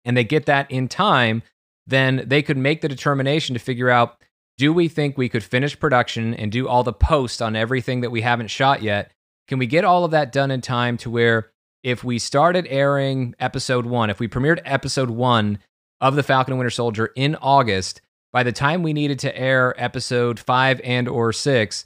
[0.05, 1.41] and they get that in time,
[1.87, 4.17] then they could make the determination to figure out
[4.57, 8.11] do we think we could finish production and do all the post on everything that
[8.11, 9.11] we haven't shot yet?
[9.47, 11.49] Can we get all of that done in time to where
[11.81, 15.59] if we started airing episode one, if we premiered episode one
[16.01, 18.01] of The Falcon and Winter Soldier in August,
[18.31, 21.85] by the time we needed to air episode 5 and or 6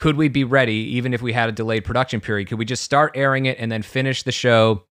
[0.00, 2.48] could we be ready even if we had a delayed production period?
[2.48, 4.84] Could we just start airing it and then finish the show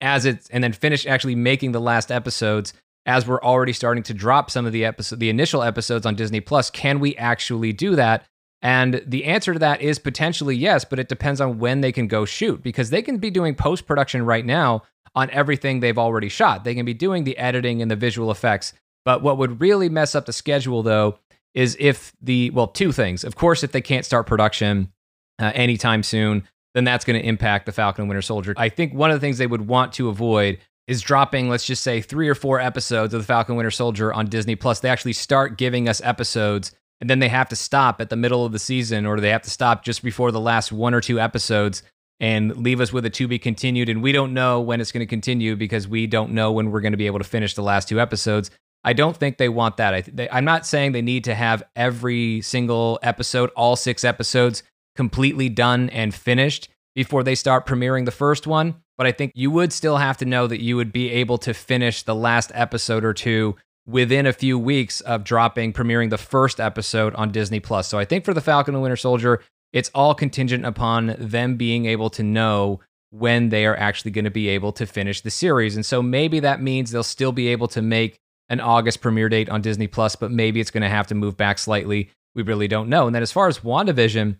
[0.00, 2.72] as it and then finish actually making the last episodes
[3.04, 6.40] as we're already starting to drop some of the episode the initial episodes on Disney
[6.40, 6.70] Plus?
[6.70, 8.24] Can we actually do that?
[8.62, 12.06] And the answer to that is potentially yes but it depends on when they can
[12.06, 14.84] go shoot because they can be doing post production right now
[15.16, 16.62] on everything they've already shot.
[16.62, 18.72] They can be doing the editing and the visual effects
[19.04, 21.18] but what would really mess up the schedule, though,
[21.54, 23.24] is if the, well, two things.
[23.24, 24.92] Of course, if they can't start production
[25.38, 28.54] uh, anytime soon, then that's going to impact the Falcon and Winter Soldier.
[28.56, 31.82] I think one of the things they would want to avoid is dropping, let's just
[31.82, 34.80] say, three or four episodes of the Falcon Winter Soldier on Disney Plus.
[34.80, 38.44] They actually start giving us episodes, and then they have to stop at the middle
[38.44, 41.20] of the season, or they have to stop just before the last one or two
[41.20, 41.82] episodes
[42.20, 43.88] and leave us with a to be continued.
[43.88, 46.80] And we don't know when it's going to continue because we don't know when we're
[46.80, 48.50] going to be able to finish the last two episodes.
[48.84, 49.94] I don't think they want that.
[49.94, 54.62] I they, I'm not saying they need to have every single episode, all six episodes,
[54.94, 58.76] completely done and finished before they start premiering the first one.
[58.96, 61.54] But I think you would still have to know that you would be able to
[61.54, 63.56] finish the last episode or two
[63.86, 67.88] within a few weeks of dropping, premiering the first episode on Disney Plus.
[67.88, 71.86] So I think for the Falcon and Winter Soldier, it's all contingent upon them being
[71.86, 72.80] able to know
[73.10, 75.74] when they are actually going to be able to finish the series.
[75.76, 78.18] And so maybe that means they'll still be able to make
[78.48, 81.36] an August premiere date on Disney Plus, but maybe it's going to have to move
[81.36, 82.10] back slightly.
[82.34, 83.06] We really don't know.
[83.06, 84.36] And then as far as WandaVision,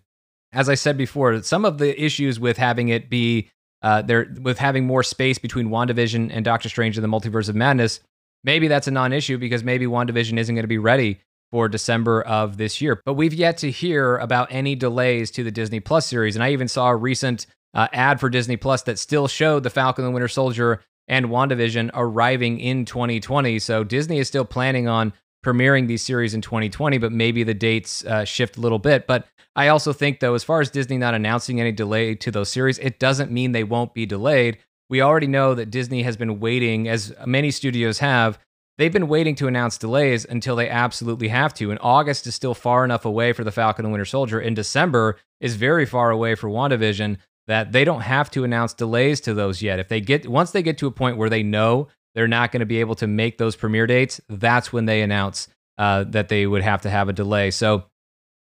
[0.53, 3.49] as I said before, some of the issues with having it be
[3.81, 7.55] uh, there with having more space between WandaVision and Doctor Strange in the Multiverse of
[7.55, 7.99] Madness,
[8.43, 11.19] maybe that's a non-issue because maybe WandaVision isn't going to be ready
[11.51, 13.01] for December of this year.
[13.05, 16.35] But we've yet to hear about any delays to the Disney Plus series.
[16.35, 19.69] And I even saw a recent uh, ad for Disney Plus that still showed the
[19.69, 23.59] Falcon and the Winter Soldier and WandaVision arriving in 2020.
[23.59, 25.13] So Disney is still planning on
[25.45, 29.05] premiering these series in 2020, but maybe the dates uh, shift a little bit.
[29.05, 32.51] But I also think, though, as far as Disney not announcing any delay to those
[32.51, 34.57] series, it doesn't mean they won't be delayed.
[34.89, 38.39] We already know that Disney has been waiting, as many studios have,
[38.77, 41.71] they've been waiting to announce delays until they absolutely have to.
[41.71, 45.17] And August is still far enough away for the Falcon and Winter Soldier, and December
[45.39, 49.61] is very far away for WandaVision that they don't have to announce delays to those
[49.61, 49.79] yet.
[49.79, 52.61] If they get once they get to a point where they know they're not going
[52.61, 56.47] to be able to make those premiere dates, that's when they announce uh, that they
[56.47, 57.51] would have to have a delay.
[57.51, 57.85] So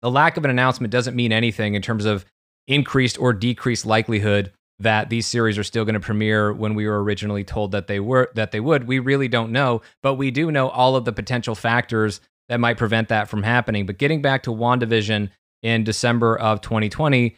[0.02, 2.24] the lack of an announcement doesn't mean anything in terms of
[2.66, 7.02] increased or decreased likelihood that these series are still going to premiere when we were
[7.02, 8.86] originally told that they were that they would.
[8.86, 12.78] We really don't know, but we do know all of the potential factors that might
[12.78, 13.86] prevent that from happening.
[13.86, 15.30] But getting back to WandaVision
[15.62, 17.36] in December of 2020,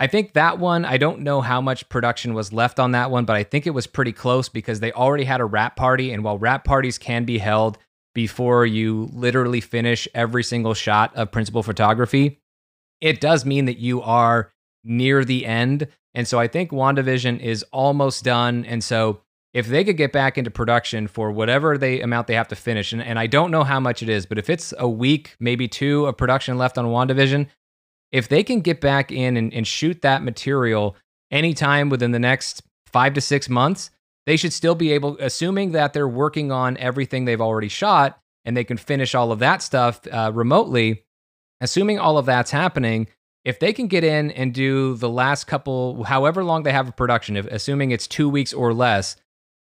[0.00, 3.26] I think that one, I don't know how much production was left on that one,
[3.26, 6.10] but I think it was pretty close because they already had a wrap party.
[6.10, 7.76] And while wrap parties can be held
[8.14, 12.40] before you literally finish every single shot of principal photography,
[13.02, 14.50] it does mean that you are
[14.84, 15.86] near the end.
[16.14, 18.64] And so I think WandaVision is almost done.
[18.64, 19.20] And so
[19.52, 22.94] if they could get back into production for whatever they amount they have to finish,
[22.94, 25.68] and, and I don't know how much it is, but if it's a week, maybe
[25.68, 27.48] two of production left on WandaVision,
[28.12, 30.96] if they can get back in and, and shoot that material
[31.30, 33.90] anytime within the next five to six months,
[34.26, 38.56] they should still be able, assuming that they're working on everything they've already shot and
[38.56, 41.04] they can finish all of that stuff uh, remotely,
[41.60, 43.06] assuming all of that's happening,
[43.44, 46.92] if they can get in and do the last couple, however long they have a
[46.92, 49.16] production, if, assuming it's two weeks or less,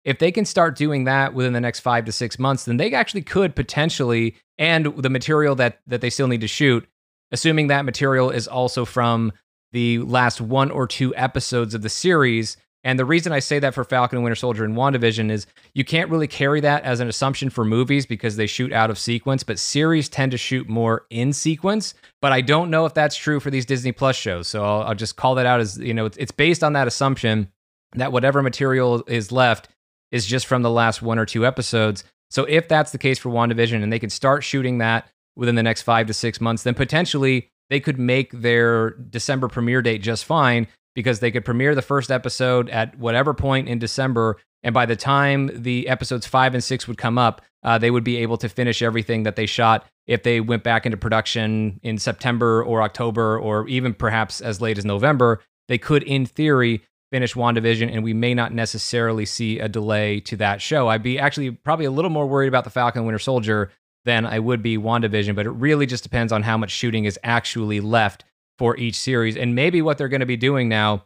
[0.03, 2.93] if they can start doing that within the next five to six months, then they
[2.93, 6.87] actually could potentially, and the material that that they still need to shoot,
[7.31, 9.31] assuming that material is also from
[9.71, 12.57] the last one or two episodes of the series.
[12.83, 15.83] And the reason I say that for Falcon and Winter Soldier and WandaVision is you
[15.83, 19.43] can't really carry that as an assumption for movies because they shoot out of sequence,
[19.43, 21.95] but series tend to shoot more in sequence.
[22.21, 24.47] But I don't know if that's true for these Disney Plus shows.
[24.47, 26.87] So I'll, I'll just call that out as, you know, it's, it's based on that
[26.87, 27.51] assumption
[27.93, 29.67] that whatever material is left
[30.11, 32.03] is just from the last one or two episodes.
[32.29, 35.63] So if that's the case for WandaVision and they can start shooting that within the
[35.63, 40.25] next five to six months, then potentially they could make their December premiere date just
[40.25, 44.37] fine because they could premiere the first episode at whatever point in December.
[44.63, 48.03] And by the time the episodes five and six would come up, uh, they would
[48.03, 51.97] be able to finish everything that they shot if they went back into production in
[51.97, 55.41] September or October or even perhaps as late as November.
[55.67, 60.37] They could, in theory, finish WandaVision, and we may not necessarily see a delay to
[60.37, 60.87] that show.
[60.87, 63.71] I'd be actually probably a little more worried about the Falcon Winter Soldier
[64.05, 67.19] than I would be WandaVision, but it really just depends on how much shooting is
[67.23, 68.23] actually left
[68.57, 69.35] for each series.
[69.35, 71.05] And maybe what they're going to be doing now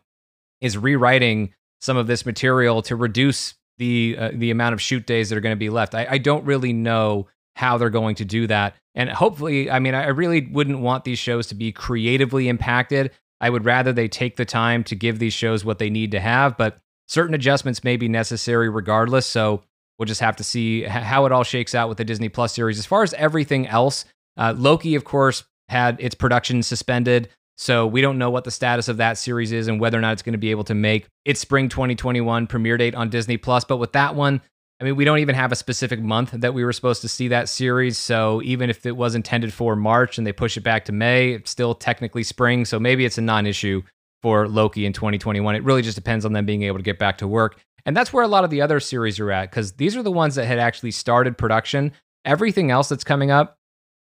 [0.61, 5.29] is rewriting some of this material to reduce the uh, the amount of shoot days
[5.29, 5.95] that are going to be left.
[5.95, 8.75] I, I don't really know how they're going to do that.
[8.95, 13.11] And hopefully, I mean, I really wouldn't want these shows to be creatively impacted.
[13.41, 16.19] I would rather they take the time to give these shows what they need to
[16.19, 16.77] have, but
[17.07, 19.25] certain adjustments may be necessary regardless.
[19.25, 19.63] So
[19.99, 22.79] We'll just have to see how it all shakes out with the Disney Plus series.
[22.79, 24.05] As far as everything else,
[24.37, 27.29] uh, Loki, of course, had its production suspended.
[27.57, 30.13] So we don't know what the status of that series is and whether or not
[30.13, 33.65] it's going to be able to make its spring 2021 premiere date on Disney Plus.
[33.65, 34.41] But with that one,
[34.79, 37.27] I mean, we don't even have a specific month that we were supposed to see
[37.27, 37.97] that series.
[37.97, 41.33] So even if it was intended for March and they push it back to May,
[41.33, 42.63] it's still technically spring.
[42.63, 43.81] So maybe it's a non issue
[44.21, 45.55] for Loki in 2021.
[45.55, 47.59] It really just depends on them being able to get back to work.
[47.85, 50.11] And that's where a lot of the other series are at because these are the
[50.11, 51.91] ones that had actually started production.
[52.25, 53.57] Everything else that's coming up,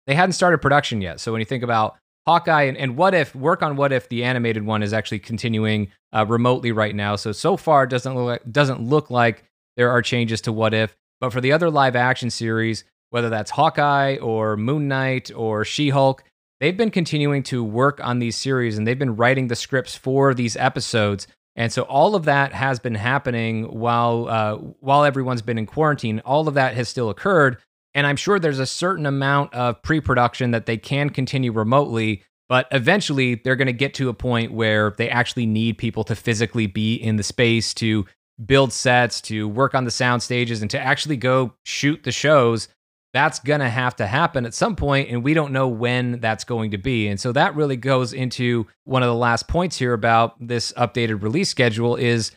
[0.07, 1.21] they hadn't started production yet.
[1.21, 1.97] So when you think about
[2.27, 5.91] Hawkeye and, and What If, work on What If, the animated one is actually continuing
[6.13, 7.17] uh, remotely right now.
[7.17, 9.45] So so far, it doesn't look like, doesn't look like
[9.77, 10.97] there are changes to What If.
[11.21, 15.91] But for the other live action series, whether that's Hawkeye or Moon Knight or She
[15.91, 16.25] Hulk,
[16.61, 20.35] they've been continuing to work on these series and they've been writing the scripts for
[20.35, 21.27] these episodes.
[21.57, 26.21] And so all of that has been happening while uh, while everyone's been in quarantine.
[26.21, 27.59] All of that has still occurred,
[27.95, 32.69] and I'm sure there's a certain amount of pre-production that they can continue remotely But
[32.73, 36.67] eventually, they're going to get to a point where they actually need people to physically
[36.67, 38.07] be in the space to
[38.45, 42.69] build sets, to work on the sound stages, and to actually go shoot the shows.
[43.15, 46.43] That's going to have to happen at some point, and we don't know when that's
[46.43, 47.07] going to be.
[47.07, 51.23] And so that really goes into one of the last points here about this updated
[51.23, 52.33] release schedule is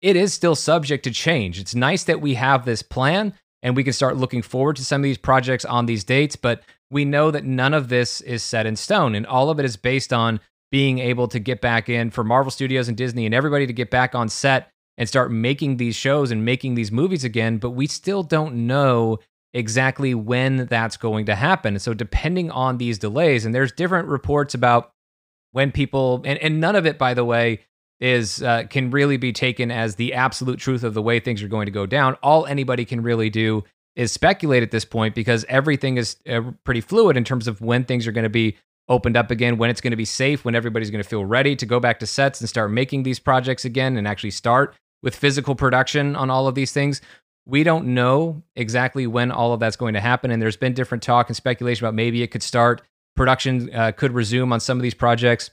[0.00, 1.58] it is still subject to change.
[1.58, 5.00] It's nice that we have this plan and we can start looking forward to some
[5.00, 8.66] of these projects on these dates, but we know that none of this is set
[8.66, 12.10] in stone and all of it is based on being able to get back in
[12.10, 15.76] for Marvel Studios and Disney and everybody to get back on set and start making
[15.76, 19.18] these shows and making these movies again, but we still don't know
[19.52, 21.78] exactly when that's going to happen.
[21.78, 24.92] So depending on these delays, and there's different reports about
[25.52, 27.60] when people and, and none of it, by the way,
[28.00, 31.48] is uh, can really be taken as the absolute truth of the way things are
[31.48, 32.14] going to go down.
[32.22, 33.64] All anybody can really do
[33.96, 37.84] is speculate at this point because everything is uh, pretty fluid in terms of when
[37.84, 38.56] things are going to be
[38.88, 41.54] opened up again, when it's going to be safe, when everybody's going to feel ready
[41.56, 45.14] to go back to sets and start making these projects again and actually start with
[45.14, 47.00] physical production on all of these things.
[47.46, 50.30] We don't know exactly when all of that's going to happen.
[50.30, 52.82] And there's been different talk and speculation about maybe it could start,
[53.16, 55.50] production uh, could resume on some of these projects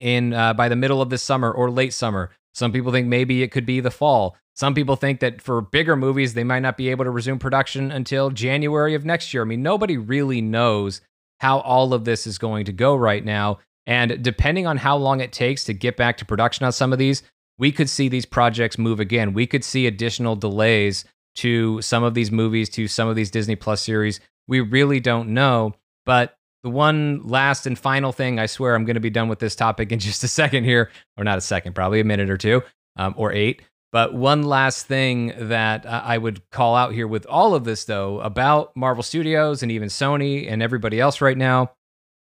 [0.00, 2.30] in uh, by the middle of this summer or late summer.
[2.54, 4.36] Some people think maybe it could be the fall.
[4.54, 7.90] Some people think that for bigger movies, they might not be able to resume production
[7.90, 9.42] until January of next year.
[9.42, 11.00] I mean, nobody really knows
[11.40, 13.58] how all of this is going to go right now.
[13.86, 16.98] And depending on how long it takes to get back to production on some of
[16.98, 17.22] these,
[17.62, 19.34] we could see these projects move again.
[19.34, 21.04] We could see additional delays
[21.36, 24.18] to some of these movies, to some of these Disney Plus series.
[24.48, 25.72] We really don't know.
[26.04, 29.38] But the one last and final thing, I swear I'm going to be done with
[29.38, 32.36] this topic in just a second here, or not a second, probably a minute or
[32.36, 32.64] two
[32.96, 33.62] um, or eight.
[33.92, 38.18] But one last thing that I would call out here with all of this, though,
[38.22, 41.70] about Marvel Studios and even Sony and everybody else right now,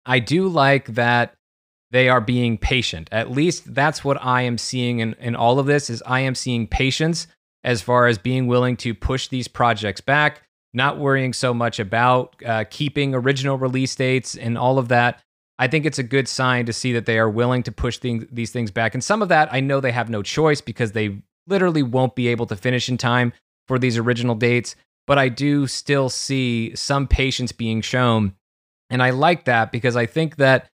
[0.05, 1.36] I do like that
[1.92, 3.08] they are being patient.
[3.12, 6.36] At least that's what I am seeing in, in all of this is I am
[6.36, 7.28] seeing patience
[7.64, 12.36] as far as being willing to push these projects back, not worrying so much about
[12.46, 15.22] uh, keeping original release dates and all of that.
[15.60, 18.52] I think it's a good sign to see that they are willing to push these
[18.52, 18.94] things back.
[18.94, 22.28] And some of that, I know they have no choice because they literally won't be
[22.28, 23.34] able to finish in time
[23.68, 24.76] for these original dates.
[25.08, 28.34] But I do still see some patience being shown.
[28.90, 30.70] And I like that because I think that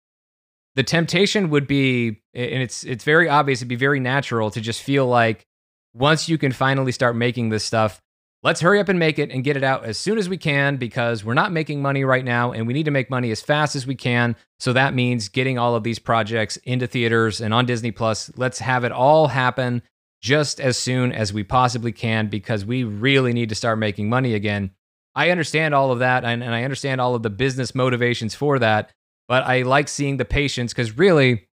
[0.76, 4.82] the temptation would be, and it's it's very obvious, it'd be very natural to just
[4.82, 5.46] feel like
[5.94, 8.02] once you can finally start making this stuff,
[8.44, 10.78] let's hurry up and make it and get it out as soon as we can
[10.78, 13.76] because we're not making money right now and we need to make money as fast
[13.76, 14.36] as we can.
[14.60, 18.32] So that means getting all of these projects into theaters and on Disney Plus.
[18.36, 19.82] Let's have it all happen
[20.22, 24.34] just as soon as we possibly can because we really need to start making money
[24.34, 24.72] again.
[25.16, 28.60] I understand all of that and, and I understand all of the business motivations for
[28.60, 28.92] that.
[29.32, 31.48] But I like seeing the patience because really,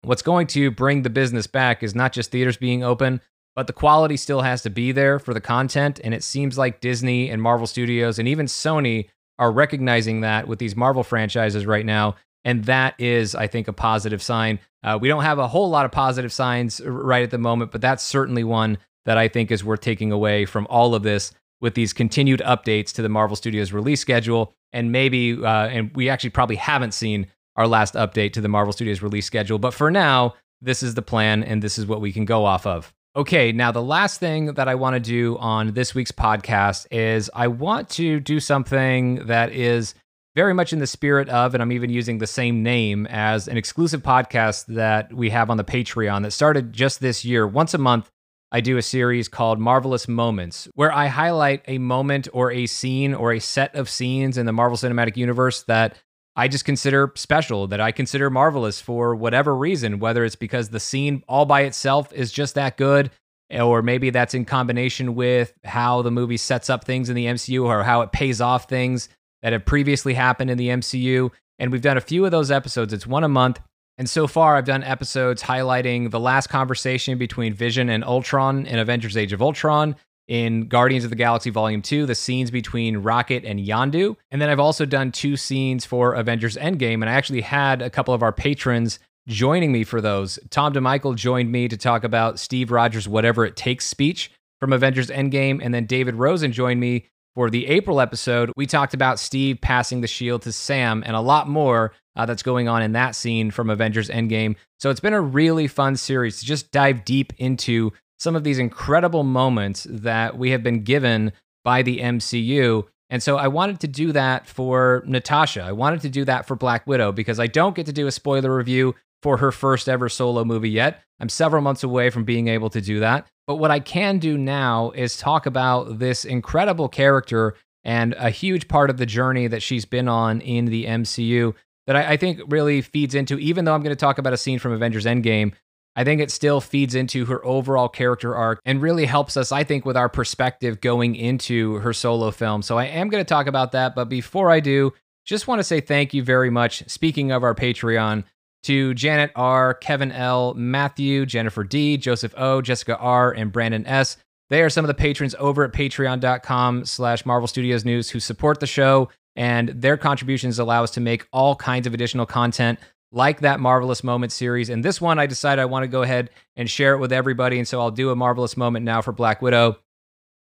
[0.00, 3.20] what's going to bring the business back is not just theaters being open,
[3.54, 6.00] but the quality still has to be there for the content.
[6.02, 10.58] And it seems like Disney and Marvel Studios and even Sony are recognizing that with
[10.58, 12.16] these Marvel franchises right now.
[12.46, 14.58] And that is, I think, a positive sign.
[14.82, 17.82] Uh, we don't have a whole lot of positive signs right at the moment, but
[17.82, 21.74] that's certainly one that I think is worth taking away from all of this with
[21.74, 26.30] these continued updates to the Marvel Studios release schedule and maybe uh, and we actually
[26.30, 29.58] probably haven't seen our last update to the Marvel Studios release schedule.
[29.58, 32.66] But for now, this is the plan, and this is what we can go off
[32.66, 32.92] of.
[33.16, 37.30] Okay, now the last thing that I want to do on this week's podcast is
[37.34, 39.94] I want to do something that is
[40.36, 43.56] very much in the spirit of, and I'm even using the same name as an
[43.56, 47.44] exclusive podcast that we have on the Patreon that started just this year.
[47.46, 48.08] Once a month,
[48.50, 53.12] I do a series called Marvelous Moments, where I highlight a moment or a scene
[53.12, 55.98] or a set of scenes in the Marvel Cinematic Universe that
[56.34, 60.80] I just consider special, that I consider marvelous for whatever reason, whether it's because the
[60.80, 63.10] scene all by itself is just that good,
[63.50, 67.64] or maybe that's in combination with how the movie sets up things in the MCU
[67.64, 69.08] or how it pays off things
[69.42, 71.30] that have previously happened in the MCU.
[71.58, 72.92] And we've done a few of those episodes.
[72.92, 73.60] It's one a month.
[73.98, 78.78] And so far, I've done episodes highlighting the last conversation between Vision and Ultron in
[78.78, 79.96] Avengers Age of Ultron,
[80.28, 84.14] in Guardians of the Galaxy Volume 2, the scenes between Rocket and Yondu.
[84.30, 87.90] And then I've also done two scenes for Avengers Endgame, and I actually had a
[87.90, 90.38] couple of our patrons joining me for those.
[90.50, 94.30] Tom DeMichael joined me to talk about Steve Rogers' Whatever It Takes speech
[94.60, 97.06] from Avengers Endgame, and then David Rosen joined me
[97.38, 98.50] for the April episode.
[98.56, 102.42] We talked about Steve passing the shield to Sam and a lot more uh, that's
[102.42, 104.56] going on in that scene from Avengers Endgame.
[104.80, 108.58] So it's been a really fun series to just dive deep into some of these
[108.58, 111.30] incredible moments that we have been given
[111.62, 112.82] by the MCU.
[113.08, 115.62] And so I wanted to do that for Natasha.
[115.62, 118.10] I wanted to do that for Black Widow because I don't get to do a
[118.10, 121.02] spoiler review for her first ever solo movie yet.
[121.20, 123.26] I'm several months away from being able to do that.
[123.46, 127.54] But what I can do now is talk about this incredible character
[127.84, 131.54] and a huge part of the journey that she's been on in the MCU
[131.86, 134.36] that I, I think really feeds into, even though I'm going to talk about a
[134.36, 135.52] scene from Avengers Endgame,
[135.96, 139.64] I think it still feeds into her overall character arc and really helps us, I
[139.64, 142.62] think, with our perspective going into her solo film.
[142.62, 143.94] So I am going to talk about that.
[143.94, 144.92] But before I do,
[145.24, 146.88] just want to say thank you very much.
[146.88, 148.24] Speaking of our Patreon,
[148.64, 154.16] to Janet R., Kevin L., Matthew, Jennifer D., Joseph O., Jessica R., and Brandon S.
[154.50, 158.60] They are some of the patrons over at patreon.com slash Marvel Studios News who support
[158.60, 162.78] the show, and their contributions allow us to make all kinds of additional content
[163.12, 164.68] like that Marvelous Moment series.
[164.68, 167.58] And this one, I decided I want to go ahead and share it with everybody.
[167.58, 169.78] And so I'll do a Marvelous Moment now for Black Widow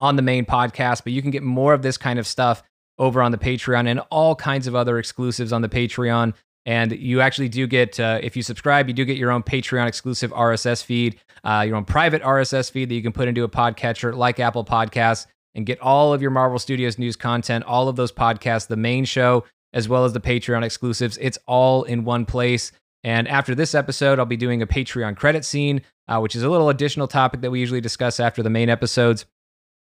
[0.00, 2.62] on the main podcast, but you can get more of this kind of stuff
[2.98, 6.34] over on the Patreon and all kinds of other exclusives on the Patreon.
[6.66, 9.86] And you actually do get, uh, if you subscribe, you do get your own Patreon
[9.86, 13.48] exclusive RSS feed, uh, your own private RSS feed that you can put into a
[13.48, 17.96] podcatcher like Apple Podcasts and get all of your Marvel Studios news content, all of
[17.96, 21.18] those podcasts, the main show, as well as the Patreon exclusives.
[21.18, 22.72] It's all in one place.
[23.02, 26.48] And after this episode, I'll be doing a Patreon credit scene, uh, which is a
[26.48, 29.26] little additional topic that we usually discuss after the main episodes.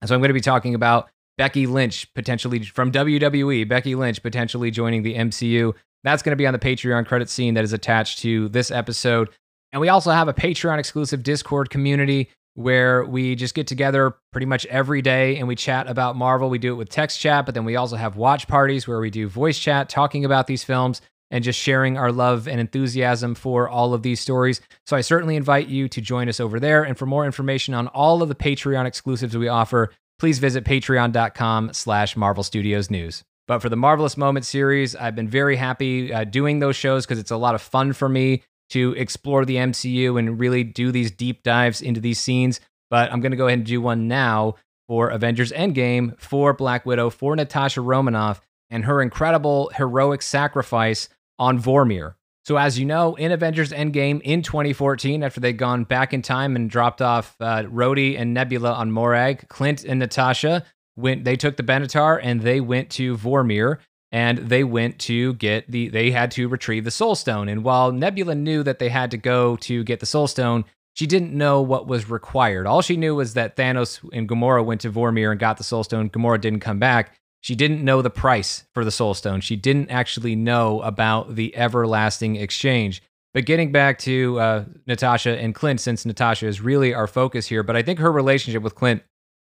[0.01, 4.21] And so I'm going to be talking about Becky Lynch potentially from WWE, Becky Lynch
[4.21, 5.73] potentially joining the MCU.
[6.03, 9.29] That's going to be on the Patreon credit scene that is attached to this episode.
[9.71, 14.45] And we also have a Patreon exclusive Discord community where we just get together pretty
[14.45, 16.49] much every day and we chat about Marvel.
[16.49, 19.09] We do it with text chat, but then we also have watch parties where we
[19.09, 21.01] do voice chat talking about these films
[21.31, 24.61] and just sharing our love and enthusiasm for all of these stories.
[24.85, 26.83] So I certainly invite you to join us over there.
[26.83, 31.73] And for more information on all of the Patreon exclusives we offer, please visit patreon.com
[31.73, 33.23] slash Marvel Studios News.
[33.47, 37.19] But for the Marvelous Moment series, I've been very happy uh, doing those shows because
[37.19, 41.11] it's a lot of fun for me to explore the MCU and really do these
[41.11, 42.59] deep dives into these scenes.
[42.89, 44.55] But I'm going to go ahead and do one now
[44.87, 51.59] for Avengers Endgame, for Black Widow, for Natasha Romanoff, and her incredible heroic sacrifice on
[51.61, 52.15] Vormir.
[52.45, 56.55] So, as you know, in Avengers Endgame in 2014, after they'd gone back in time
[56.55, 60.65] and dropped off uh, Rhodey and Nebula on Morag, Clint and Natasha
[60.95, 61.23] went.
[61.23, 63.77] They took the Benatar and they went to Vormir
[64.11, 67.49] and they went to get the they had to retrieve the soul stone.
[67.49, 70.65] And while nebula knew that they had to go to get the soul stone
[70.95, 72.67] she didn't know what was required.
[72.67, 75.83] All she knew was that thanos and gamora went to vormir and got the soul
[75.83, 76.09] stone.
[76.09, 77.15] Gamora didn't come back.
[77.41, 79.41] She didn't know the price for the soul stone.
[79.41, 83.01] She didn't actually know about the everlasting exchange.
[83.33, 87.63] But getting back to uh, natasha and clint since natasha is really our focus here
[87.63, 89.01] but i think her relationship with clint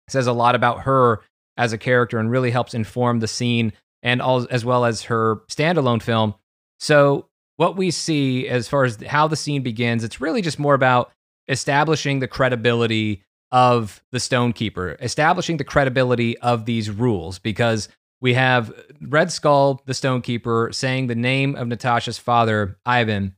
[0.08, 1.20] says a lot about her
[1.56, 3.72] as a character and really helps inform the scene
[4.02, 6.34] and all, as well as her standalone film.
[6.80, 10.74] So what we see as far as how the scene begins, it's really just more
[10.74, 11.12] about
[11.48, 13.22] establishing the credibility
[13.52, 17.88] of the Stonekeeper, establishing the credibility of these rules because
[18.20, 23.34] we have Red Skull, the Stonekeeper, saying the name of Natasha's father, Ivan.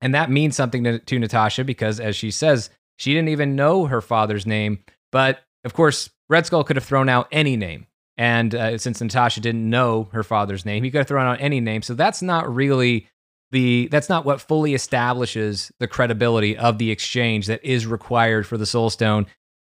[0.00, 3.86] And that means something to, to Natasha because, as she says, she didn't even know
[3.86, 4.78] her father's name.
[5.10, 7.86] But of course, Red Skull could have thrown out any name.
[8.16, 11.60] And uh, since Natasha didn't know her father's name, he could have thrown out any
[11.60, 11.82] name.
[11.82, 13.08] So that's not really
[13.50, 18.58] the that's not what fully establishes the credibility of the exchange that is required for
[18.58, 19.26] the Soul Stone.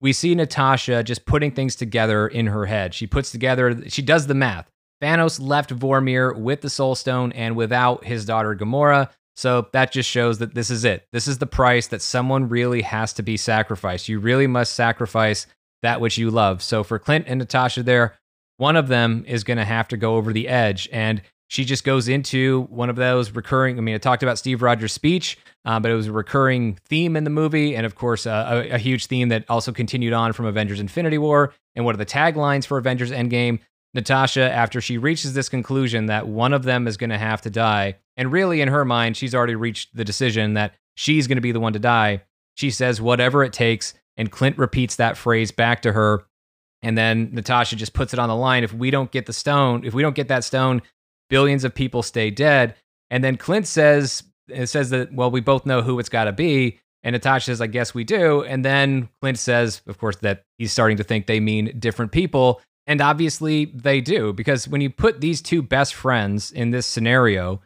[0.00, 2.92] We see Natasha just putting things together in her head.
[2.92, 4.68] She puts together, she does the math.
[5.00, 9.10] Thanos left Vormir with the Soul Stone and without his daughter Gamora.
[9.36, 11.06] So that just shows that this is it.
[11.12, 14.08] This is the price that someone really has to be sacrificed.
[14.08, 15.46] You really must sacrifice
[15.82, 16.62] that which you love.
[16.62, 18.18] So for Clint and Natasha there,
[18.56, 20.88] one of them is going to have to go over the edge.
[20.92, 23.76] And she just goes into one of those recurring.
[23.76, 27.16] I mean, I talked about Steve Rogers' speech, uh, but it was a recurring theme
[27.16, 27.76] in the movie.
[27.76, 31.18] And of course, uh, a, a, huge theme that also continued on from Avengers Infinity
[31.18, 31.52] War.
[31.74, 33.58] And what are the taglines for Avengers Endgame?
[33.94, 37.50] Natasha, after she reaches this conclusion that one of them is going to have to
[37.50, 41.42] die, and really in her mind, she's already reached the decision that she's going to
[41.42, 42.22] be the one to die.
[42.54, 43.94] She says, whatever it takes.
[44.16, 46.24] And Clint repeats that phrase back to her
[46.82, 48.64] and then Natasha just puts it on the line.
[48.64, 50.82] If we don't get the stone, if we don't get that stone,
[51.30, 52.74] billions of people stay dead.
[53.10, 56.32] And then Clint says, it says that, well, we both know who it's got to
[56.32, 56.80] be.
[57.04, 58.42] And Natasha says, I guess we do.
[58.42, 62.60] And then Clint says, of course, that he's starting to think they mean different people.
[62.86, 67.60] And obviously they do, because when you put these two best friends in this scenario,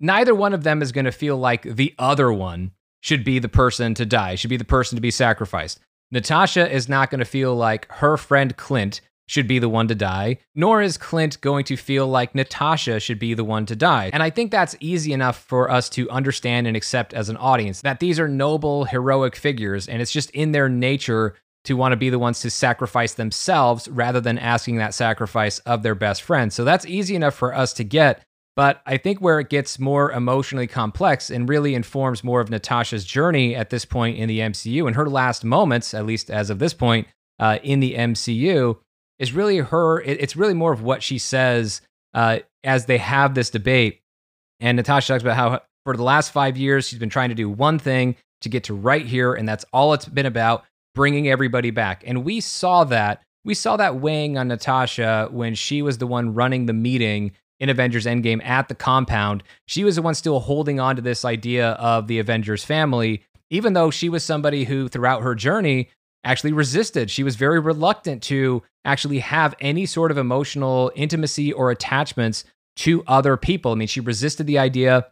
[0.00, 3.48] neither one of them is going to feel like the other one should be the
[3.48, 5.80] person to die, should be the person to be sacrificed.
[6.10, 9.94] Natasha is not going to feel like her friend Clint should be the one to
[9.94, 14.10] die, nor is Clint going to feel like Natasha should be the one to die.
[14.12, 17.82] And I think that's easy enough for us to understand and accept as an audience
[17.82, 21.96] that these are noble, heroic figures, and it's just in their nature to want to
[21.96, 26.50] be the ones to sacrifice themselves rather than asking that sacrifice of their best friend.
[26.50, 28.24] So that's easy enough for us to get.
[28.58, 33.04] But I think where it gets more emotionally complex and really informs more of Natasha's
[33.04, 36.58] journey at this point in the MCU and her last moments, at least as of
[36.58, 37.06] this point
[37.38, 38.76] uh, in the MCU,
[39.20, 40.00] is really her.
[40.00, 41.82] It's really more of what she says
[42.14, 44.00] uh, as they have this debate.
[44.58, 47.48] And Natasha talks about how for the last five years, she's been trying to do
[47.48, 49.34] one thing to get to right here.
[49.34, 50.64] And that's all it's been about
[50.96, 52.02] bringing everybody back.
[52.04, 53.22] And we saw that.
[53.44, 57.30] We saw that weighing on Natasha when she was the one running the meeting
[57.60, 59.42] in Avengers Endgame at the compound.
[59.66, 63.72] She was the one still holding on to this idea of the Avengers family, even
[63.72, 65.88] though she was somebody who, throughout her journey,
[66.24, 67.10] actually resisted.
[67.10, 72.44] She was very reluctant to actually have any sort of emotional intimacy or attachments
[72.76, 73.72] to other people.
[73.72, 75.06] I mean, she resisted the idea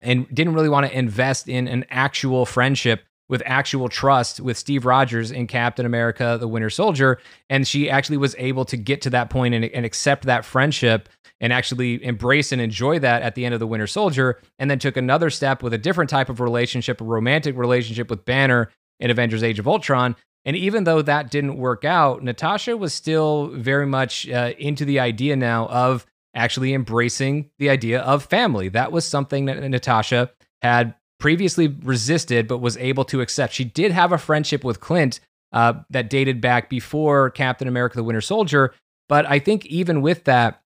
[0.00, 4.84] and didn't really want to invest in an actual friendship with actual trust with Steve
[4.84, 7.18] Rogers in Captain America the Winter Soldier.
[7.48, 11.08] And she actually was able to get to that point and, and accept that friendship
[11.42, 14.40] and actually embrace and enjoy that at the end of the Winter Soldier.
[14.58, 18.24] And then took another step with a different type of relationship, a romantic relationship with
[18.24, 18.70] Banner
[19.00, 20.16] in Avengers Age of Ultron.
[20.44, 25.00] And even though that didn't work out, Natasha was still very much uh, into the
[25.00, 28.68] idea now of actually embracing the idea of family.
[28.68, 30.30] That was something that Natasha
[30.62, 33.52] had previously resisted, but was able to accept.
[33.52, 35.20] She did have a friendship with Clint
[35.52, 38.74] uh, that dated back before Captain America the Winter Soldier.
[39.08, 40.61] But I think even with that,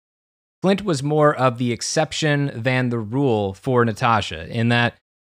[0.61, 4.95] Clint was more of the exception than the rule for Natasha, in that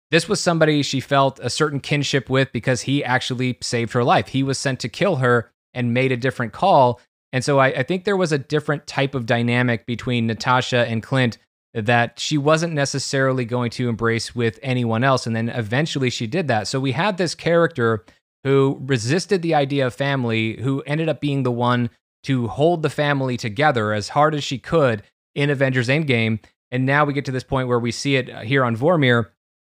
[0.09, 4.29] this was somebody she felt a certain kinship with because he actually saved her life.
[4.29, 6.99] He was sent to kill her and made a different call.
[7.31, 11.01] And so I, I, think there was a different type of dynamic between Natasha and
[11.01, 11.37] Clint
[11.73, 15.25] that she wasn't necessarily going to embrace with anyone else.
[15.25, 16.67] And then eventually she did that.
[16.67, 18.03] So we had this character
[18.43, 21.89] who resisted the idea of family, who ended up being the one
[22.23, 25.03] to hold the family together as hard as she could
[25.35, 26.39] in Avengers Endgame.
[26.71, 29.29] And now we get to this point where we see it uh, here on Vormir,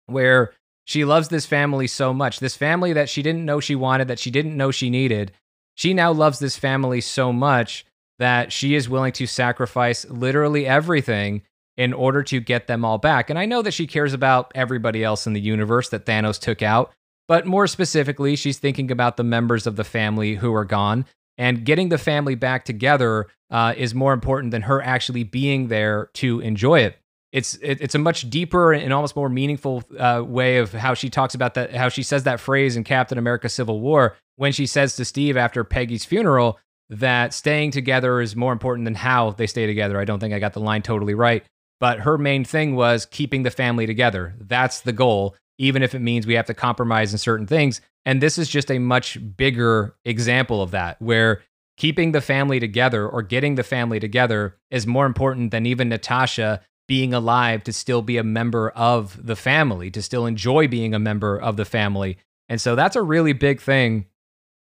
[0.06, 0.54] where
[0.86, 2.39] she loves this family so much.
[2.39, 5.32] This family that she didn't know she wanted, that she didn't know she needed.
[5.76, 7.86] She now loves this family so much
[8.20, 11.41] that she is willing to sacrifice literally everything
[11.78, 13.30] in order to get them all back.
[13.30, 16.62] And I know that she cares about everybody else in the universe that Thanos took
[16.62, 16.91] out,
[17.28, 21.06] but more specifically, she's thinking about the members of the family who are gone.
[21.36, 26.10] And getting the family back together uh, is more important than her actually being there
[26.14, 26.97] to enjoy it
[27.34, 31.10] it's it, it's a much deeper and almost more meaningful uh, way of how she
[31.10, 34.66] talks about that how she says that phrase in Captain America Civil War when she
[34.66, 39.47] says to Steve after Peggy's funeral that staying together is more important than how they
[39.47, 39.99] stay together.
[39.99, 41.43] I don't think I got the line totally right,
[41.80, 44.36] but her main thing was keeping the family together.
[44.39, 47.82] That's the goal, even if it means we have to compromise in certain things.
[48.06, 51.41] And this is just a much bigger example of that, where
[51.78, 56.62] keeping the family together or getting the family together is more important than even Natasha
[56.88, 61.00] being alive to still be a member of the family, to still enjoy being a
[61.00, 62.18] member of the family.
[62.50, 64.06] And so that's a really big thing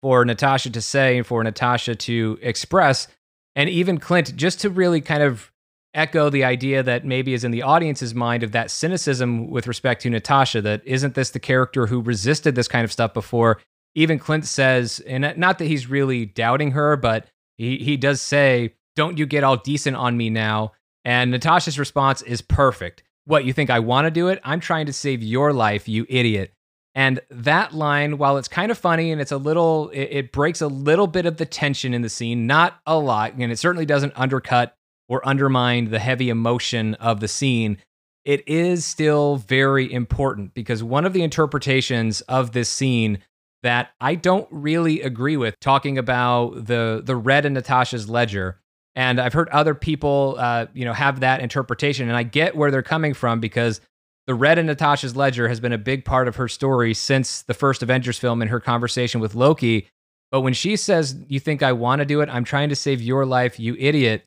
[0.02, 3.08] for Natasha to say and for Natasha to express.
[3.54, 5.52] And even Clint, just to really kind of
[5.94, 10.02] echo the idea that maybe is in the audience's mind of that cynicism with respect
[10.02, 13.60] to Natasha, that isn't this the character who resisted this kind of stuff before?
[13.94, 17.26] Even Clint says, and not that he's really doubting her, but
[17.56, 20.72] he, he does say, Don't you get all decent on me now?
[21.04, 23.02] And Natasha's response is perfect.
[23.24, 24.40] What, you think I want to do it?
[24.44, 26.52] I'm trying to save your life, you idiot.
[26.94, 30.60] And that line, while it's kind of funny and it's a little, it, it, breaks
[30.60, 33.86] a little bit of the tension in the scene, not a lot, and it certainly
[33.86, 34.74] doesn't undercut
[35.08, 37.78] or undermine the heavy emotion of the scene.
[38.24, 43.18] It is still very important because one of the interpretations of this scene
[43.62, 48.60] that I don't really agree with, talking about the the red in Natasha's ledger,
[48.94, 52.70] and I've heard other people, uh, you know, have that interpretation, and I get where
[52.70, 53.80] they're coming from because
[54.26, 57.54] the red in Natasha's ledger has been a big part of her story since the
[57.54, 59.88] first Avengers film and her conversation with Loki.
[60.30, 62.28] But when she says, "You think I want to do it?
[62.28, 64.24] I'm trying to save your life, you idiot."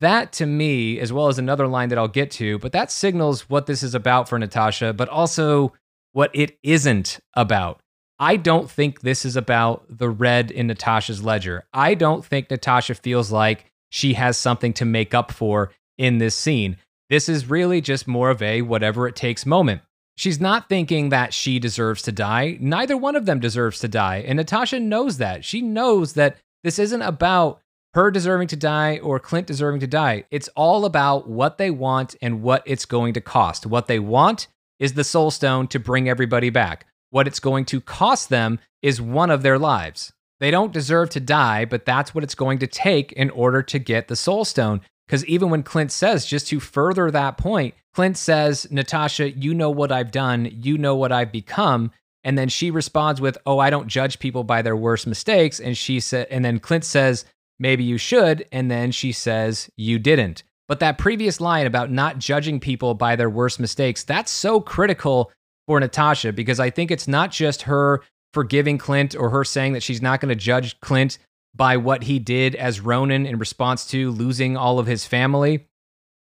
[0.00, 3.48] That to me, as well as another line that I'll get to, but that signals
[3.50, 5.72] what this is about for Natasha, but also
[6.12, 7.80] what it isn't about.
[8.18, 11.64] I don't think this is about the red in Natasha's ledger.
[11.72, 16.34] I don't think Natasha feels like she has something to make up for in this
[16.34, 16.76] scene.
[17.10, 19.82] This is really just more of a whatever it takes moment.
[20.16, 22.58] She's not thinking that she deserves to die.
[22.60, 24.24] Neither one of them deserves to die.
[24.26, 25.44] And Natasha knows that.
[25.44, 27.60] She knows that this isn't about
[27.94, 30.24] her deserving to die or Clint deserving to die.
[30.32, 33.64] It's all about what they want and what it's going to cost.
[33.64, 34.48] What they want
[34.80, 36.87] is the soul stone to bring everybody back.
[37.10, 40.12] What it's going to cost them is one of their lives.
[40.40, 43.78] They don't deserve to die, but that's what it's going to take in order to
[43.78, 44.80] get the soul stone.
[45.06, 49.70] Because even when Clint says, just to further that point, Clint says, Natasha, you know
[49.70, 51.90] what I've done, you know what I've become.
[52.24, 55.60] And then she responds with, Oh, I don't judge people by their worst mistakes.
[55.60, 57.24] And she said, and then Clint says,
[57.58, 58.46] Maybe you should.
[58.52, 60.42] And then she says, You didn't.
[60.68, 65.32] But that previous line about not judging people by their worst mistakes, that's so critical
[65.68, 68.02] for Natasha because I think it's not just her
[68.32, 71.18] forgiving Clint or her saying that she's not going to judge Clint
[71.54, 75.66] by what he did as Ronin in response to losing all of his family.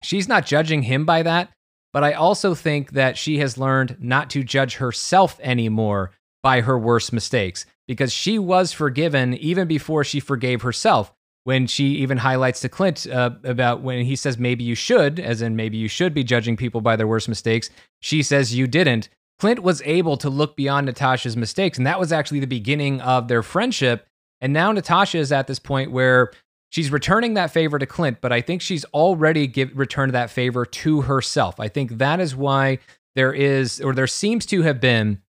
[0.03, 1.51] She's not judging him by that,
[1.93, 6.11] but I also think that she has learned not to judge herself anymore
[6.43, 11.13] by her worst mistakes because she was forgiven even before she forgave herself
[11.45, 15.41] when she even highlights to Clint uh, about when he says maybe you should, as
[15.41, 17.71] in maybe you should be judging people by their worst mistakes,
[18.01, 19.09] she says you didn't.
[19.39, 23.29] Clint was able to look beyond Natasha's mistakes, and that was actually the beginning of
[23.29, 24.07] their friendship.
[24.41, 26.33] And now Natasha is at this point where
[26.71, 30.65] she's returning that favor to Clint, but I think she's already give, returned that favor
[30.65, 31.61] to herself.
[31.61, 32.79] I think that is why
[33.15, 35.21] there is, or there seems to have been,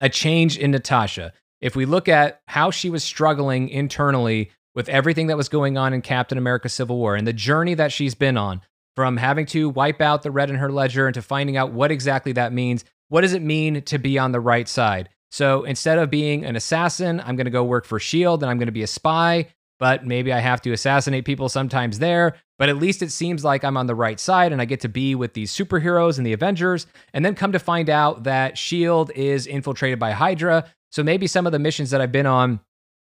[0.00, 1.32] a change in Natasha.
[1.60, 5.94] If we look at how she was struggling internally with everything that was going on
[5.94, 8.60] in Captain America Civil War and the journey that she's been on
[8.94, 11.90] from having to wipe out the red in her ledger and to finding out what
[11.90, 12.84] exactly that means.
[13.08, 15.08] What does it mean to be on the right side?
[15.30, 18.42] So instead of being an assassin, I'm going to go work for S.H.I.E.L.D.
[18.42, 19.48] and I'm going to be a spy,
[19.78, 22.36] but maybe I have to assassinate people sometimes there.
[22.58, 24.88] But at least it seems like I'm on the right side and I get to
[24.88, 26.86] be with these superheroes and the Avengers.
[27.12, 29.12] And then come to find out that S.H.I.E.L.D.
[29.14, 30.64] is infiltrated by Hydra.
[30.90, 32.60] So maybe some of the missions that I've been on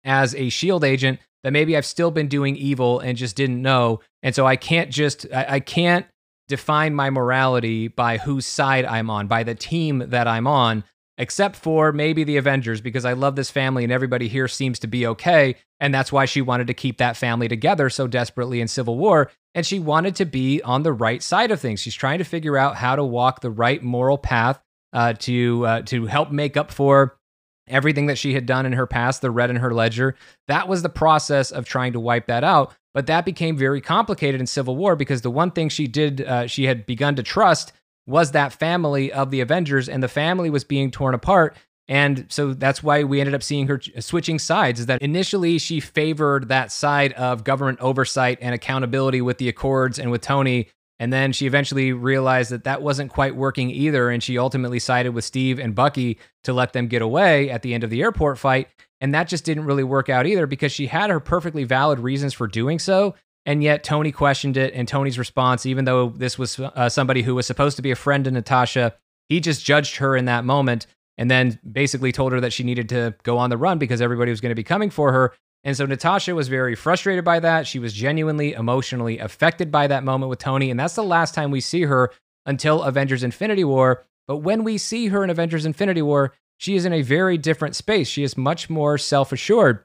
[0.05, 0.87] as a S.H.I.E.L.D.
[0.87, 4.01] agent that maybe I've still been doing evil and just didn't know.
[4.23, 6.07] And so I can't just, I, I can't
[6.49, 10.85] define my morality by whose side I'm on, by the team that I'm on,
[11.19, 14.87] except for maybe the Avengers, because I love this family and everybody here seems to
[14.87, 15.57] be okay.
[15.81, 19.31] And that's why she wanted to keep that family together so desperately in Civil War.
[19.55, 21.81] And she wanted to be on the right side of things.
[21.81, 24.61] She's trying to figure out how to walk the right moral path
[24.93, 27.19] uh, to uh, to help make up for
[27.67, 30.15] everything that she had done in her past, the red in her ledger.
[30.47, 32.73] That was the process of trying to wipe that out.
[32.99, 36.49] But that became very complicated in Civil War because the one thing she did, uh,
[36.49, 37.73] she had begun to trust
[38.09, 41.57] was that family of the Avengers, and the family was being torn apart.
[41.87, 44.81] And so that's why we ended up seeing her switching sides.
[44.81, 50.01] Is that initially she favored that side of government oversight and accountability with the Accords
[50.01, 50.67] and with Tony
[50.99, 54.11] and then she eventually realized that that wasn't quite working either.
[54.11, 57.73] And she ultimately sided with Steve and Bucky to let them get away at the
[57.73, 58.69] end of the airport fight.
[59.01, 62.35] And that just didn't really work out either because she had her perfectly valid reasons
[62.35, 63.15] for doing so.
[63.47, 64.75] And yet Tony questioned it.
[64.75, 67.97] And Tony's response, even though this was uh, somebody who was supposed to be a
[67.97, 68.95] friend to Natasha,
[69.29, 70.87] he just judged her in that moment
[71.17, 74.31] and then basically told her that she needed to go on the run because everybody
[74.31, 75.33] was going to be coming for her.
[75.65, 77.67] And so Natasha was very frustrated by that.
[77.67, 80.71] She was genuinely emotionally affected by that moment with Tony.
[80.71, 82.13] And that's the last time we see her
[82.47, 84.05] until Avengers Infinity War.
[84.27, 87.77] But when we see her in Avengers Infinity War, she is in a very different
[87.77, 88.09] space.
[88.09, 89.85] She is much more self assured.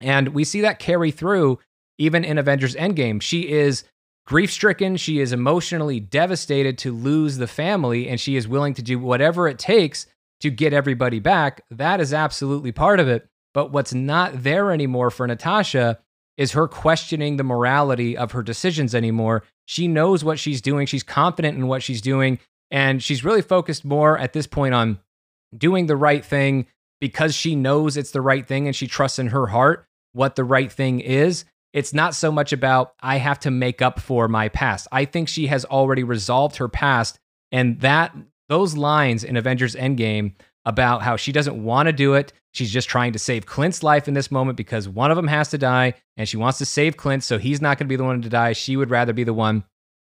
[0.00, 1.58] And we see that carry through
[1.98, 3.22] even in Avengers Endgame.
[3.22, 3.84] She is
[4.26, 4.96] grief stricken.
[4.96, 9.48] She is emotionally devastated to lose the family, and she is willing to do whatever
[9.48, 10.06] it takes
[10.40, 11.62] to get everybody back.
[11.70, 13.28] That is absolutely part of it.
[13.54, 15.98] But what's not there anymore for Natasha
[16.36, 19.42] is her questioning the morality of her decisions anymore.
[19.66, 22.38] She knows what she's doing, she's confident in what she's doing,
[22.70, 24.98] and she's really focused more at this point on
[25.56, 26.66] doing the right thing
[27.00, 30.44] because she knows it's the right thing and she trusts in her heart what the
[30.44, 31.44] right thing is.
[31.72, 34.86] It's not so much about, I have to make up for my past.
[34.92, 37.18] I think she has already resolved her past.
[37.50, 38.14] And that,
[38.48, 40.34] those lines in Avengers Endgame
[40.64, 42.32] about how she doesn't want to do it.
[42.52, 45.48] She's just trying to save Clint's life in this moment because one of them has
[45.50, 47.24] to die and she wants to save Clint.
[47.24, 48.52] So he's not going to be the one to die.
[48.52, 49.64] She would rather be the one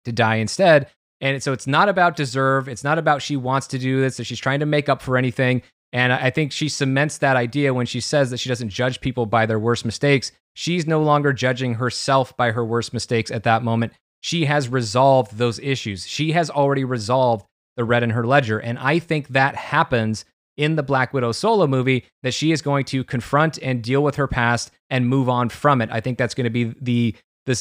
[0.06, 0.88] to die instead.
[1.20, 2.70] And so it's not about deserve.
[2.70, 4.16] It's not about she wants to do this.
[4.16, 5.64] So she's trying to make up for anything.
[5.94, 9.26] And I think she cements that idea when she says that she doesn't judge people
[9.26, 10.32] by their worst mistakes.
[10.54, 13.94] She's no longer judging herself by her worst mistakes at that moment.
[14.22, 16.06] She has resolved those issues.
[16.06, 17.46] She has already resolved
[17.78, 18.60] the red in her ledger.
[18.60, 20.26] And I think that happens
[20.58, 24.16] in the Black Widow solo movie that she is going to confront and deal with
[24.16, 25.90] her past and move on from it.
[25.92, 27.16] I think that's going to be the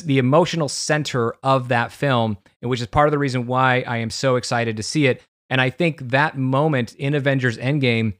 [0.04, 4.10] the emotional center of that film, which is part of the reason why I am
[4.10, 5.22] so excited to see it.
[5.48, 8.14] And I think that moment in Avengers Endgame,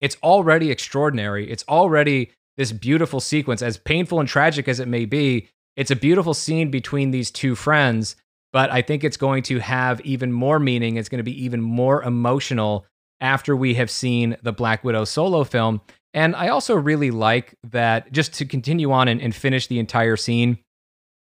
[0.00, 1.50] it's already extraordinary.
[1.50, 5.48] It's already this beautiful sequence, as painful and tragic as it may be.
[5.76, 8.16] it's a beautiful scene between these two friends,
[8.52, 10.96] but I think it's going to have even more meaning.
[10.96, 12.86] It's going to be even more emotional
[13.22, 15.80] after we have seen the Black Widow solo film.
[16.12, 20.16] And I also really like that, just to continue on and, and finish the entire
[20.16, 20.58] scene,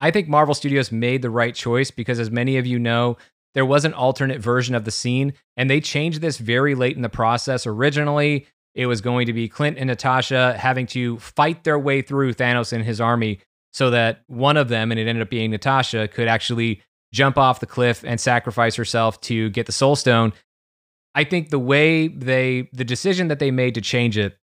[0.01, 3.17] I think Marvel Studios made the right choice because, as many of you know,
[3.55, 7.03] there was an alternate version of the scene, and they changed this very late in
[7.03, 7.67] the process.
[7.67, 12.35] Originally, it was going to be Clint and Natasha having to fight their way through
[12.35, 13.39] Thanos and his army
[13.73, 16.83] so that one of them, and it ended up being Natasha, could actually
[17.13, 20.33] jump off the cliff and sacrifice herself to get the Soul Stone.
[21.15, 24.37] I think the way they, the decision that they made to change it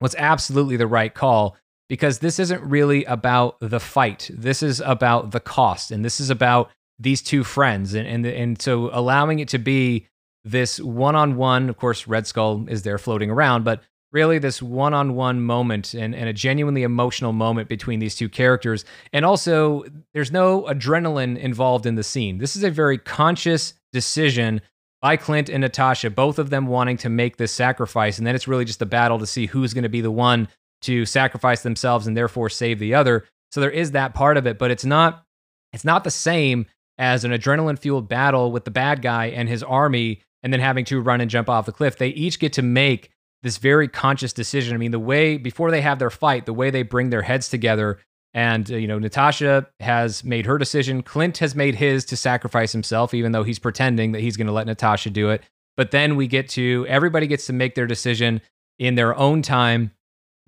[0.00, 1.56] was absolutely the right call
[1.88, 4.30] because this isn't really about the fight.
[4.32, 8.60] This is about the cost, and this is about these two friends, and and and
[8.60, 10.08] so allowing it to be
[10.44, 11.68] this one-on-one.
[11.68, 16.28] Of course, Red Skull is there floating around, but really this one-on-one moment and, and
[16.28, 21.96] a genuinely emotional moment between these two characters and also there's no adrenaline involved in
[21.96, 24.60] the scene this is a very conscious decision
[25.06, 28.48] by clint and natasha both of them wanting to make this sacrifice and then it's
[28.48, 30.48] really just a battle to see who's going to be the one
[30.80, 34.58] to sacrifice themselves and therefore save the other so there is that part of it
[34.58, 35.24] but it's not
[35.72, 36.66] it's not the same
[36.98, 40.84] as an adrenaline fueled battle with the bad guy and his army and then having
[40.86, 41.98] to run and jump off the cliff.
[41.98, 43.10] They each get to make
[43.42, 44.74] this very conscious decision.
[44.74, 47.48] I mean, the way before they have their fight, the way they bring their heads
[47.48, 47.98] together.
[48.36, 51.02] And, uh, you know, Natasha has made her decision.
[51.02, 54.52] Clint has made his to sacrifice himself, even though he's pretending that he's going to
[54.52, 55.42] let Natasha do it.
[55.74, 58.42] But then we get to everybody gets to make their decision
[58.78, 59.90] in their own time.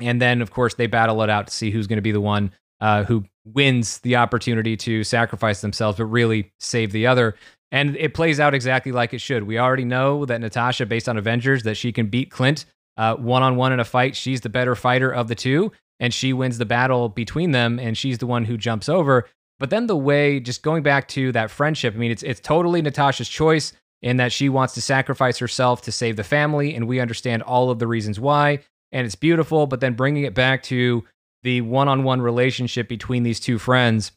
[0.01, 2.21] And then, of course, they battle it out to see who's going to be the
[2.21, 7.37] one uh, who wins the opportunity to sacrifice themselves, but really save the other.
[7.73, 9.45] And it plays out exactly like it should.
[9.45, 12.67] We already know that Natasha, based on Avengers, that she can beat Clint
[12.97, 14.15] one on one in a fight.
[14.15, 17.97] She's the better fighter of the two, and she wins the battle between them, and
[17.97, 19.29] she's the one who jumps over.
[19.59, 22.81] But then the way, just going back to that friendship, I mean, it's it's totally
[22.83, 27.01] Natasha's choice in that she wants to sacrifice herself to save the family, and we
[27.01, 28.61] understand all of the reasons why,
[28.93, 29.67] and it's beautiful.
[29.67, 31.05] But then bringing it back to
[31.43, 34.13] the one-on-one relationship between these two friends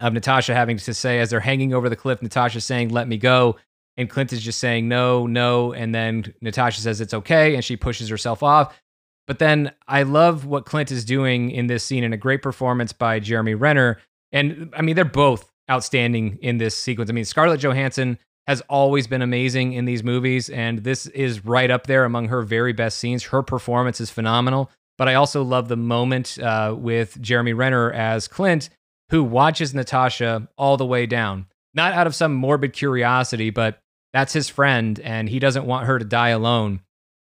[0.00, 3.18] of Natasha having to say as they're hanging over the cliff, Natasha saying, "Let me
[3.18, 3.56] go,"
[3.96, 7.76] and Clint is just saying, "No, no," and then Natasha says it's okay, and she
[7.76, 8.76] pushes herself off.
[9.26, 12.92] But then I love what Clint is doing in this scene, and a great performance
[12.92, 13.98] by Jeremy Renner.
[14.32, 17.10] And I mean, they're both outstanding in this sequence.
[17.10, 21.70] I mean, Scarlett Johansson has always been amazing in these movies, and this is right
[21.70, 23.24] up there among her very best scenes.
[23.24, 24.70] Her performance is phenomenal.
[24.98, 28.68] But I also love the moment uh, with Jeremy Renner as Clint,
[29.10, 31.46] who watches Natasha all the way down.
[31.74, 33.78] Not out of some morbid curiosity, but
[34.12, 36.80] that's his friend, and he doesn't want her to die alone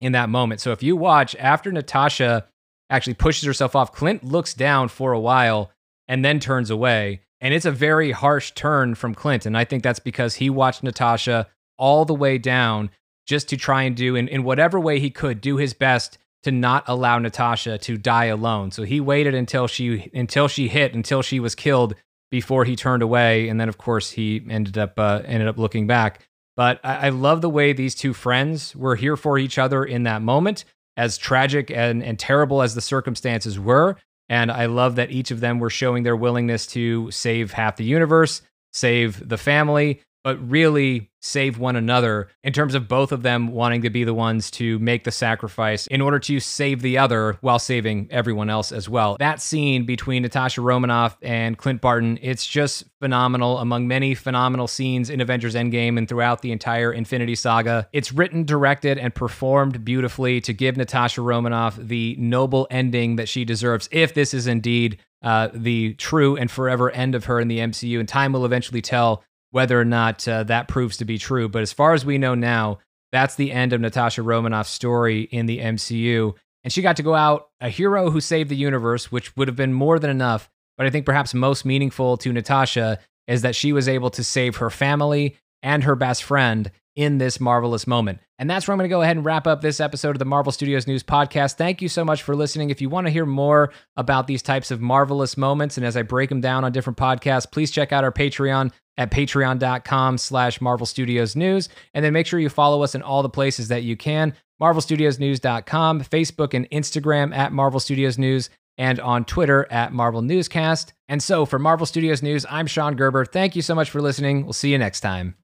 [0.04, 0.60] in that moment.
[0.60, 2.46] So if you watch after Natasha
[2.90, 5.70] actually pushes herself off, Clint looks down for a while
[6.06, 7.20] and then turns away.
[7.40, 9.46] And it's a very harsh turn from Clint.
[9.46, 11.48] And I think that's because he watched Natasha
[11.78, 12.90] all the way down
[13.26, 16.52] just to try and do, in, in whatever way he could, do his best to
[16.52, 18.70] not allow Natasha to die alone.
[18.70, 21.94] So he waited until she until she hit until she was killed
[22.30, 25.86] before he turned away, and then of course he ended up uh, ended up looking
[25.86, 26.20] back.
[26.56, 30.04] But I, I love the way these two friends were here for each other in
[30.04, 30.64] that moment,
[30.96, 33.96] as tragic and, and terrible as the circumstances were.
[34.28, 37.84] And I love that each of them were showing their willingness to save half the
[37.84, 38.42] universe,
[38.72, 43.80] save the family, but really save one another in terms of both of them wanting
[43.80, 47.58] to be the ones to make the sacrifice in order to save the other while
[47.58, 49.16] saving everyone else as well.
[49.18, 55.08] That scene between Natasha Romanoff and Clint Barton, it's just phenomenal among many phenomenal scenes
[55.08, 57.88] in Avengers Endgame and throughout the entire Infinity Saga.
[57.92, 63.46] It's written, directed, and performed beautifully to give Natasha Romanoff the noble ending that she
[63.46, 67.60] deserves if this is indeed uh, the true and forever end of her in the
[67.60, 67.98] MCU.
[67.98, 69.24] And time will eventually tell
[69.54, 71.48] whether or not uh, that proves to be true.
[71.48, 72.80] But as far as we know now,
[73.12, 76.34] that's the end of Natasha Romanoff's story in the MCU.
[76.64, 79.56] And she got to go out a hero who saved the universe, which would have
[79.56, 80.50] been more than enough.
[80.76, 82.98] But I think perhaps most meaningful to Natasha
[83.28, 87.38] is that she was able to save her family and her best friend in this
[87.38, 88.18] marvelous moment.
[88.40, 90.24] And that's where I'm going to go ahead and wrap up this episode of the
[90.24, 91.54] Marvel Studios News Podcast.
[91.54, 92.70] Thank you so much for listening.
[92.70, 96.02] If you want to hear more about these types of marvelous moments and as I
[96.02, 100.86] break them down on different podcasts, please check out our Patreon at patreon.com slash Marvel
[100.86, 101.68] Studios News.
[101.94, 104.34] And then make sure you follow us in all the places that you can.
[104.62, 110.92] MarvelStudiosNews.com, Facebook and Instagram at Marvel Studios News, and on Twitter at Marvel Newscast.
[111.08, 113.24] And so for Marvel Studios News, I'm Sean Gerber.
[113.24, 114.44] Thank you so much for listening.
[114.44, 115.36] We'll see you next time.